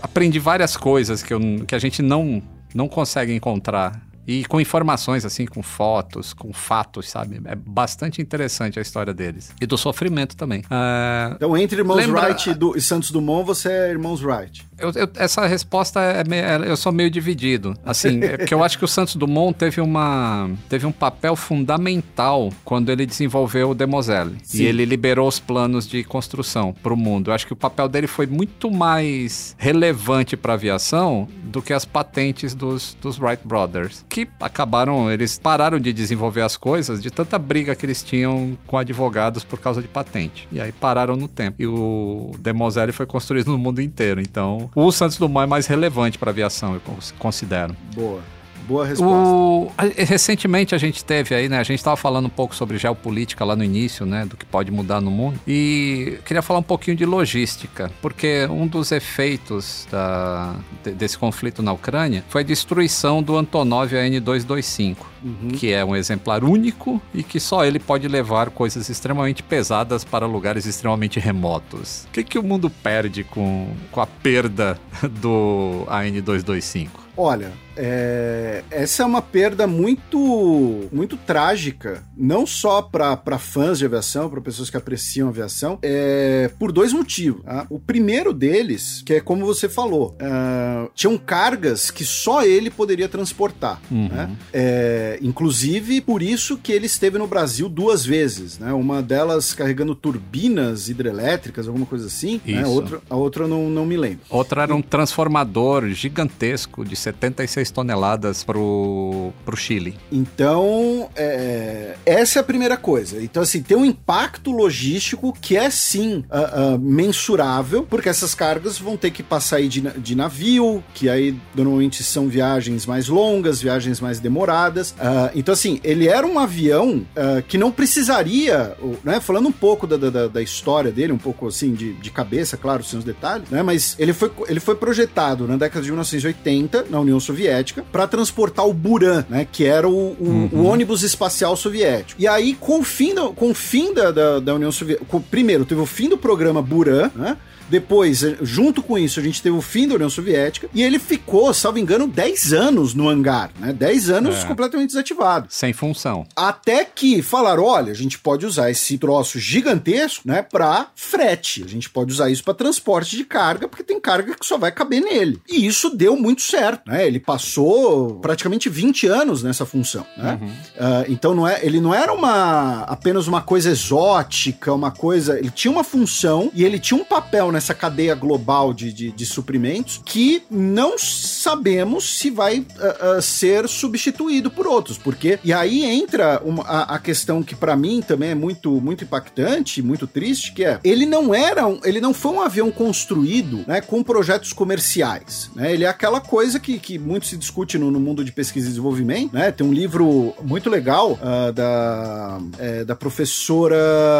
[0.00, 2.40] aprendi várias coisas que, eu, que a gente não,
[2.72, 7.40] não consegue encontrar e com informações, assim, com fotos, com fatos, sabe?
[7.44, 9.52] É bastante interessante a história deles.
[9.60, 10.60] E do sofrimento também.
[10.60, 12.22] Uh, então, entre Irmãos lembra...
[12.22, 14.64] Wright e, Santos Dumont, você é Irmãos Wright.
[14.78, 17.74] Eu, eu, essa resposta é, é, eu sou meio dividido.
[17.84, 22.52] Assim, é porque eu acho que o Santos Dumont teve uma teve um papel fundamental
[22.64, 24.62] quando ele desenvolveu o Demoselle Sim.
[24.62, 27.30] e ele liberou os planos de construção para o mundo.
[27.30, 31.72] Eu acho que o papel dele foi muito mais relevante para a aviação do que
[31.72, 37.10] as patentes dos, dos Wright Brothers, que acabaram eles pararam de desenvolver as coisas de
[37.10, 40.46] tanta briga que eles tinham com advogados por causa de patente.
[40.52, 41.56] E aí pararam no tempo.
[41.58, 44.20] E o Demoselle foi construído no mundo inteiro.
[44.20, 46.82] Então, o Santos Dumont é mais relevante para aviação, eu
[47.18, 47.74] considero.
[47.94, 48.20] Boa.
[48.66, 49.28] Boa resposta.
[49.28, 51.58] O, recentemente a gente teve aí, né?
[51.58, 54.24] A gente estava falando um pouco sobre geopolítica lá no início, né?
[54.24, 55.38] Do que pode mudar no mundo.
[55.46, 60.54] E queria falar um pouquinho de logística, porque um dos efeitos da,
[60.96, 65.48] desse conflito na Ucrânia foi a destruição do Antonov AN-225, uhum.
[65.52, 70.26] que é um exemplar único e que só ele pode levar coisas extremamente pesadas para
[70.26, 72.04] lugares extremamente remotos.
[72.08, 74.78] O que, que o mundo perde com, com a perda
[75.20, 77.02] do AN-225?
[77.16, 84.30] Olha, é, essa é uma perda muito muito trágica, não só para fãs de aviação,
[84.30, 87.42] para pessoas que apreciam aviação, é, por dois motivos.
[87.44, 87.66] Tá?
[87.68, 93.08] O primeiro deles, que é como você falou, é, tinham cargas que só ele poderia
[93.08, 93.80] transportar.
[93.90, 94.08] Uhum.
[94.08, 94.36] Né?
[94.52, 98.58] É, inclusive, por isso que ele esteve no Brasil duas vezes.
[98.58, 98.72] Né?
[98.72, 102.40] Uma delas carregando turbinas hidrelétricas, alguma coisa assim.
[102.44, 102.66] Né?
[102.66, 104.20] Outra, a outra eu não, não me lembro.
[104.30, 109.96] Outra era um transformador gigantesco de 76 toneladas pro, pro Chile.
[110.10, 113.22] Então, é, essa é a primeira coisa.
[113.22, 118.78] Então, assim, tem um impacto logístico que é sim uh, uh, mensurável, porque essas cargas
[118.78, 123.60] vão ter que passar aí de, de navio, que aí normalmente são viagens mais longas,
[123.60, 124.94] viagens mais demoradas.
[125.02, 127.04] Uh, então, assim, ele era um avião
[127.48, 129.20] que não precisaria, né?
[129.20, 132.84] Falando um pouco da, da, da, história dele, um pouco assim de, de cabeça, claro,
[132.84, 133.62] sem os detalhes, né?
[133.62, 138.66] Mas ele foi, ele foi projetado na década de 1980 na União Soviética para transportar
[138.66, 140.50] o Buran, né, que era o, o, uhum.
[140.52, 142.20] o, ônibus espacial soviético.
[142.20, 145.64] E aí, com o fim da, com o fim da, da, da União Soviética, primeiro
[145.64, 147.36] teve o fim do programa Buran, né,
[147.72, 151.54] depois, junto com isso, a gente teve o fim da União Soviética e ele ficou,
[151.54, 153.72] salvo engano, 10 anos no hangar, né?
[153.72, 154.46] 10 anos é.
[154.46, 155.46] completamente desativado.
[155.48, 156.26] Sem função.
[156.36, 161.64] Até que falaram: olha, a gente pode usar esse troço gigantesco, né, para frete.
[161.64, 164.70] A gente pode usar isso para transporte de carga, porque tem carga que só vai
[164.70, 165.40] caber nele.
[165.48, 167.06] E isso deu muito certo, né?
[167.06, 170.38] Ele passou praticamente 20 anos nessa função, né?
[170.42, 170.48] Uhum.
[170.48, 175.38] Uh, então não é, ele não era uma apenas uma coisa exótica, uma coisa.
[175.38, 179.12] Ele tinha uma função e ele tinha um papel nessa nessa cadeia global de, de,
[179.12, 185.52] de suprimentos que não sabemos se vai uh, uh, ser substituído por outros, porque e
[185.52, 190.08] aí entra uma, a, a, questão que para mim também é muito muito impactante, muito
[190.08, 194.02] triste, que é ele não era um, ele não foi um avião construído, né, com
[194.02, 195.72] projetos comerciais, né?
[195.72, 198.70] Ele é aquela coisa que que, muito se discute no, no mundo de pesquisa e
[198.70, 199.52] desenvolvimento, né?
[199.52, 203.76] Tem um livro muito legal uh, da, é, da professora.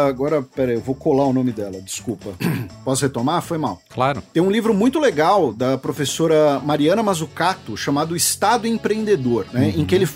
[0.07, 2.33] Agora, peraí, eu vou colar o nome dela, desculpa.
[2.85, 3.32] Posso retomar?
[3.41, 3.81] Foi mal.
[3.89, 4.23] Claro.
[4.33, 9.73] Tem um livro muito legal da professora Mariana Mazzucato chamado Estado Empreendedor, né?
[9.75, 9.81] Uhum.
[9.81, 10.09] Em que ele uh,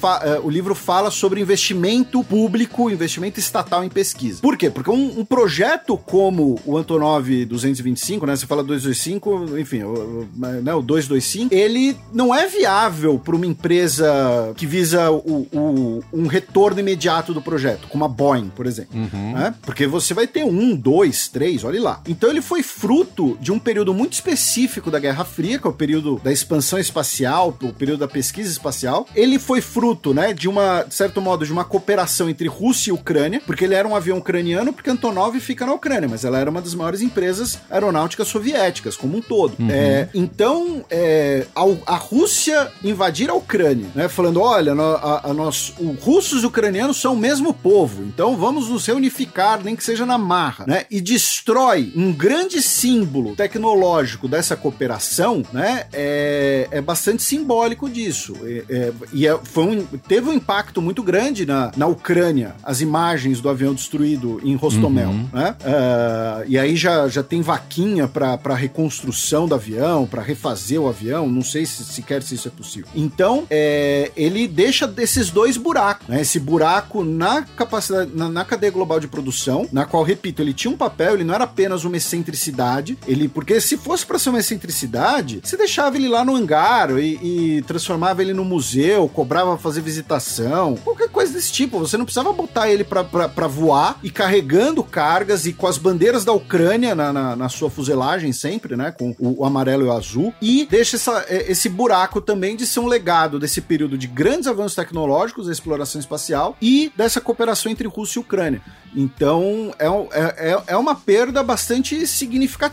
[0.44, 4.42] o livro fala sobre investimento público, investimento estatal em pesquisa.
[4.42, 4.70] Por quê?
[4.70, 8.36] Porque um, um projeto como o Antonov 225, né?
[8.36, 14.54] Você fala 225, enfim, o, né, o 225, ele não é viável para uma empresa
[14.56, 18.98] que visa o, o, um retorno imediato do projeto, como a Boeing, por exemplo.
[18.98, 19.34] Uhum.
[19.34, 19.54] Né?
[19.62, 22.02] Porque você vai ter um, dois, três, olha lá.
[22.08, 22.97] Então ele foi fruto
[23.40, 27.56] de um período muito específico da Guerra Fria, que é o período da expansão espacial,
[27.62, 29.08] o período da pesquisa espacial.
[29.16, 32.94] Ele foi fruto, né, de uma, de certo modo, de uma cooperação entre Rússia e
[32.94, 36.50] Ucrânia, porque ele era um avião ucraniano, porque Antonov fica na Ucrânia, mas ela era
[36.50, 39.56] uma das maiores empresas aeronáuticas soviéticas, como um todo.
[39.60, 39.70] Uhum.
[39.70, 45.74] É, então, é, a, a, Rússia invadir a Ucrânia, né, falando, olha, a, a nós,
[45.80, 50.06] os russos e ucranianos são o mesmo povo, então vamos nos reunificar, nem que seja
[50.06, 57.22] na marra, né, e destrói um grande símbolo tecnológico dessa cooperação, né, é, é bastante
[57.22, 58.34] simbólico disso.
[58.44, 62.80] É, é e é, foi um, teve um impacto muito grande na, na Ucrânia, as
[62.80, 65.28] imagens do avião destruído em Rostomel, uhum.
[65.34, 65.56] né?
[65.62, 71.28] Uh, e aí já, já tem vaquinha para reconstrução do avião, para refazer o avião,
[71.28, 72.88] não sei se sequer se isso é possível.
[72.96, 76.22] Então, é, ele deixa desses dois buracos, né?
[76.22, 80.72] Esse buraco na capacidade, na, na, cadeia global de produção, na qual, repito, ele tinha
[80.72, 82.77] um papel, ele não era apenas uma excentricidade,
[83.08, 87.58] ele, porque se fosse para ser uma excentricidade, você deixava ele lá no hangar e,
[87.58, 91.80] e transformava ele no museu, cobrava fazer visitação, qualquer coisa desse tipo.
[91.80, 96.32] Você não precisava botar ele para voar e carregando cargas e com as bandeiras da
[96.32, 98.92] Ucrânia na, na, na sua fuselagem sempre, né?
[98.92, 100.34] Com o, o, amarelo e o azul.
[100.42, 104.48] E deixa essa, é, esse buraco também de ser um legado desse período de grandes
[104.48, 108.62] avanços tecnológicos, da exploração espacial e dessa cooperação entre Rússia e Ucrânia.
[108.96, 112.67] Então é, é, é, é uma perda bastante significativa,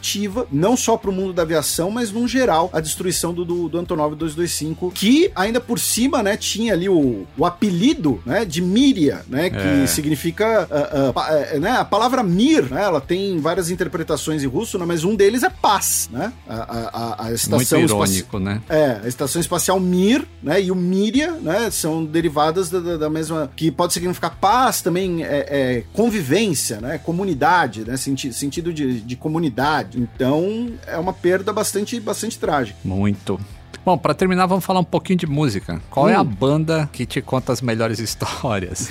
[0.50, 3.78] não só para o mundo da aviação, mas no geral, a destruição do, do, do
[3.78, 9.22] Antonov 225, que ainda por cima, né, tinha ali o, o apelido, né, de Miria,
[9.28, 9.86] né, que é.
[9.86, 14.84] significa, uh, uh, né, a palavra Mir, né, ela tem várias interpretações em russo, né,
[14.86, 18.62] mas um deles é paz, né, a, a, a estação Muito irônico, né?
[18.68, 23.10] É, a estação espacial Mir, né, e o Miria, né, são derivadas da, da, da
[23.10, 29.00] mesma, que pode significar paz, também é, é convivência, né, comunidade, né, senti sentido de,
[29.00, 29.83] de comunidade.
[29.94, 32.78] Então, é uma perda bastante, bastante trágica.
[32.84, 33.38] Muito.
[33.84, 35.80] Bom, para terminar, vamos falar um pouquinho de música.
[35.90, 36.08] Qual hum.
[36.08, 36.24] é a hum.
[36.24, 38.88] banda que te conta as melhores histórias?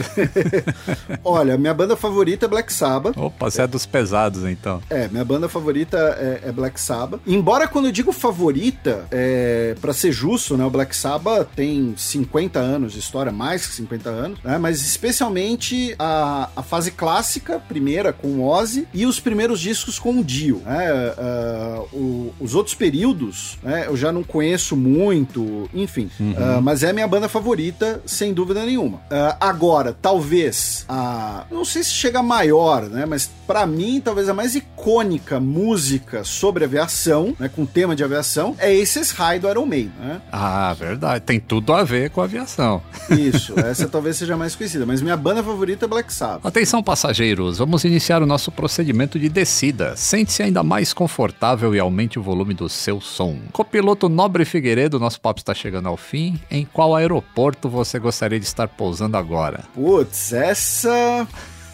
[1.25, 3.17] Olha, minha banda favorita é Black Sabbath.
[3.17, 4.81] Opa, você é dos pesados, então.
[4.91, 7.21] É, minha banda favorita é, é Black Sabbath.
[7.25, 12.59] Embora quando eu digo favorita, é, para ser justo, né, o Black Sabbath tem 50
[12.59, 18.13] anos de história, mais que 50 anos, né, mas especialmente a, a fase clássica, primeira
[18.13, 20.61] com o Ozzy, e os primeiros discos com o Dio.
[20.63, 26.09] Né, uh, o, os outros períodos, né, eu já não conheço muito, enfim.
[26.19, 26.31] Uhum.
[26.31, 28.97] Uh, mas é a minha banda favorita, sem dúvida nenhuma.
[28.97, 31.45] Uh, agora, talvez a.
[31.49, 33.05] Não sei se chega maior, né?
[33.05, 37.49] Mas para mim, talvez a mais icônica música sobre aviação, né?
[37.49, 40.21] Com tema de aviação, é Aces High do Iron Maiden, né?
[40.31, 41.23] Ah, verdade.
[41.23, 42.81] Tem tudo a ver com aviação.
[43.09, 44.85] Isso, essa talvez seja mais conhecida.
[44.85, 46.45] Mas minha banda favorita é Black Sabbath.
[46.45, 47.57] Atenção, passageiros.
[47.59, 49.95] Vamos iniciar o nosso procedimento de descida.
[49.95, 53.37] Sente-se ainda mais confortável e aumente o volume do seu som.
[53.51, 56.39] Copiloto Nobre Figueiredo Figueiredo, nosso papo está chegando ao fim.
[56.49, 59.65] Em qual aeroporto você gostaria de estar pousando agora?
[59.75, 61.27] Putz, essa.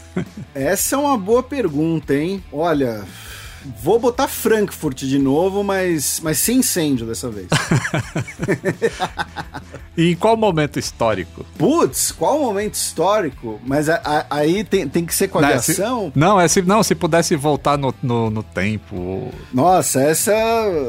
[0.53, 2.43] essa é uma boa pergunta, hein?
[2.51, 3.05] Olha.
[3.81, 7.47] Vou botar Frankfurt de novo, mas, mas sem incêndio dessa vez.
[9.97, 11.45] e em qual momento histórico?
[11.57, 13.59] Putz, qual momento histórico?
[13.65, 16.11] Mas a, a, aí tem, tem que ser com a não, aviação?
[16.13, 19.31] Se, não, é se, não, se pudesse voltar no, no, no tempo.
[19.53, 20.31] Nossa, essa,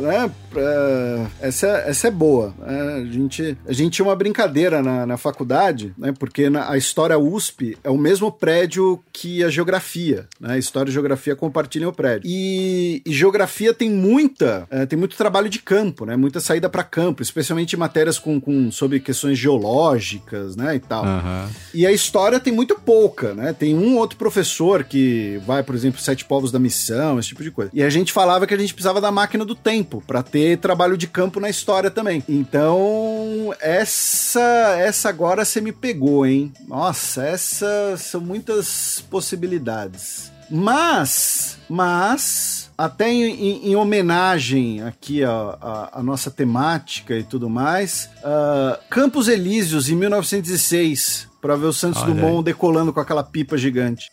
[0.03, 2.55] né, é, essa, essa é boa.
[2.66, 6.12] É, a, gente, a gente tinha uma brincadeira na, na faculdade, né?
[6.18, 10.26] Porque na, a História USP é o mesmo prédio que a Geografia.
[10.41, 10.59] Né?
[10.59, 12.28] História e Geografia compartilham o prédio.
[12.28, 12.70] E,
[13.07, 16.16] e Geografia tem muita, é, tem muito trabalho de campo, né?
[16.16, 20.75] Muita saída para campo, especialmente matérias com, com, sobre questões geológicas, né?
[20.75, 21.05] E tal.
[21.05, 21.49] Uhum.
[21.73, 23.53] E a História tem muito pouca, né?
[23.53, 27.51] Tem um outro professor que vai, por exemplo, Sete Povos da Missão, esse tipo de
[27.51, 27.71] coisa.
[27.73, 30.57] E a gente falava que a gente precisava da máquina do tempo para ter ter
[30.57, 32.25] trabalho de campo na história também.
[32.29, 36.53] Então, essa essa agora você me pegou, hein?
[36.66, 40.30] Nossa, essa são muitas possibilidades.
[40.51, 48.79] Mas, mas, até em, em, em homenagem aqui à nossa temática e tudo mais, uh,
[48.91, 52.45] Campos Elíseos, em 1906, para ver o Santos Olha Dumont aí.
[52.45, 54.11] decolando com aquela pipa gigante.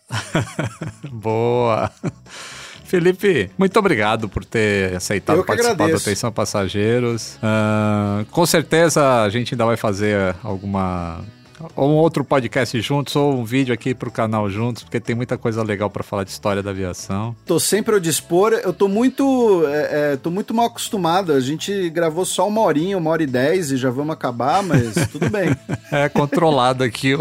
[1.12, 1.92] Boa!
[2.86, 6.06] Felipe, muito obrigado por ter aceitado participar agradeço.
[6.06, 7.38] do Atenção Passageiros.
[7.38, 11.22] Uh, com certeza a gente ainda vai fazer alguma
[11.76, 15.38] ou um outro podcast juntos, ou um vídeo aqui pro canal juntos, porque tem muita
[15.38, 17.36] coisa legal para falar de história da aviação.
[17.45, 18.53] Tô sempre ao dispor.
[18.53, 19.64] Eu tô muito.
[19.68, 21.32] É, é, tô muito mal acostumado.
[21.32, 24.93] A gente gravou só uma horinha, uma hora e dez e já vamos acabar, mas
[25.12, 25.55] tudo bem.
[25.91, 27.14] É controlado aqui.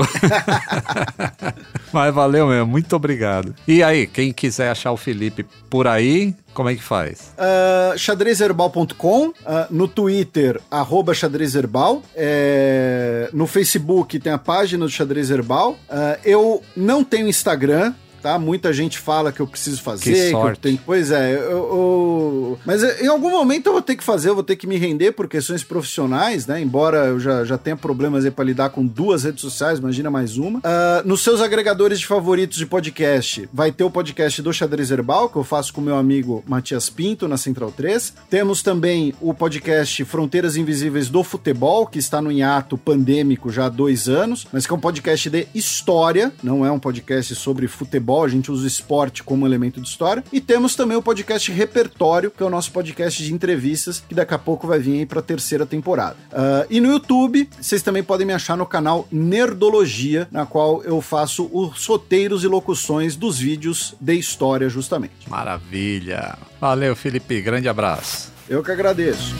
[1.93, 3.55] mas valeu mesmo, muito obrigado.
[3.67, 7.35] E aí, quem quiser achar o Felipe por aí, como é que faz?
[7.37, 9.35] Uh, xadrezherbal.com, uh,
[9.69, 15.73] no Twitter, arroba xadrezherbal, é, no Facebook tem a página do Xadrez Herbal.
[15.73, 15.77] Uh,
[16.25, 17.93] eu não tenho Instagram,
[18.23, 18.39] tá?
[18.39, 20.61] Muita gente fala que eu preciso fazer, que, sorte.
[20.61, 20.81] que eu tenho.
[20.85, 22.59] Pois é, eu, eu...
[22.65, 25.13] mas em algum momento eu vou ter que fazer, eu vou ter que me render
[25.13, 26.61] por questões profissionais, né?
[26.61, 30.37] Embora eu já, já tenha problemas aí para lidar com duas redes sociais, imagina mais
[30.39, 30.59] uma.
[30.59, 30.63] Uh,
[31.05, 35.37] nos seus agregadores de favoritos de podcast, vai ter o podcast do Xadrez Herbal, que
[35.37, 38.15] eu faço com meu amigo Matias Pinto, na Central 3.
[38.31, 43.69] Temos também o podcast Fronteiras Invisíveis do Futebol, que está no hiato pandêmico já há
[43.69, 48.16] dois anos, mas que é um podcast de história, não é um podcast sobre futebol
[48.17, 50.25] futebol, a gente usa o esporte como elemento de história.
[50.33, 54.35] E temos também o podcast Repertório, que é o nosso podcast de entrevistas, que daqui
[54.35, 56.17] a pouco vai vir aí para a terceira temporada.
[56.33, 61.01] Uh, e no YouTube, vocês também podem me achar no canal Nerdologia, na qual eu
[61.01, 65.29] faço os roteiros e locuções dos vídeos de história, justamente.
[65.29, 66.39] Maravilha!
[66.61, 67.41] Valeu, Felipe.
[67.43, 68.33] Grande abraço.
[68.49, 69.35] Eu que agradeço.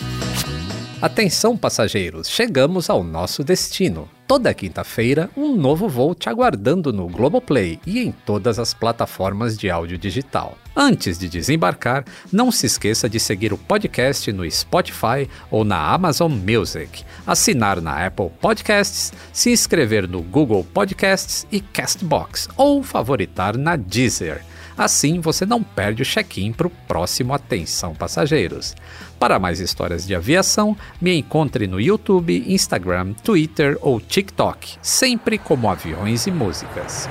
[1.01, 4.09] Atenção, passageiros, chegamos ao nosso destino.
[4.27, 9.69] Toda quinta-feira, um novo voo te aguardando no Globoplay e em todas as plataformas de
[9.69, 10.57] áudio digital.
[10.75, 16.33] Antes de desembarcar, não se esqueça de seguir o podcast no Spotify ou na Amazon
[16.33, 23.77] Music, assinar na Apple Podcasts, se inscrever no Google Podcasts e Castbox ou favoritar na
[23.77, 24.43] Deezer.
[24.77, 28.75] Assim você não perde o check-in para o próximo Atenção Passageiros.
[29.19, 35.71] Para mais histórias de aviação, me encontre no YouTube, Instagram, Twitter ou TikTok, sempre como
[35.71, 37.09] Aviões e Músicas.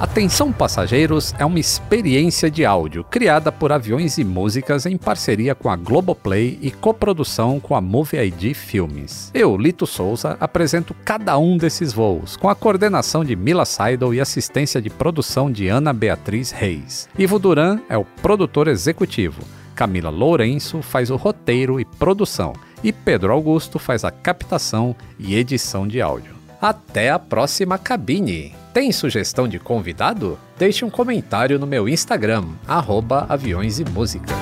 [0.00, 5.68] Atenção Passageiros é uma experiência de áudio criada por Aviões e Músicas em parceria com
[5.68, 9.30] a Globoplay e coprodução com a Movie ID Filmes.
[9.34, 14.22] Eu, Lito Souza, apresento cada um desses voos, com a coordenação de Mila Seidel e
[14.22, 17.06] assistência de produção de Ana Beatriz Reis.
[17.18, 19.59] Ivo Duran é o produtor executivo.
[19.74, 22.52] Camila Lourenço faz o roteiro e produção,
[22.82, 26.34] e Pedro Augusto faz a captação e edição de áudio.
[26.60, 28.54] Até a próxima cabine!
[28.72, 30.38] Tem sugestão de convidado?
[30.56, 34.36] Deixe um comentário no meu Instagram, arroba aviões e músicas.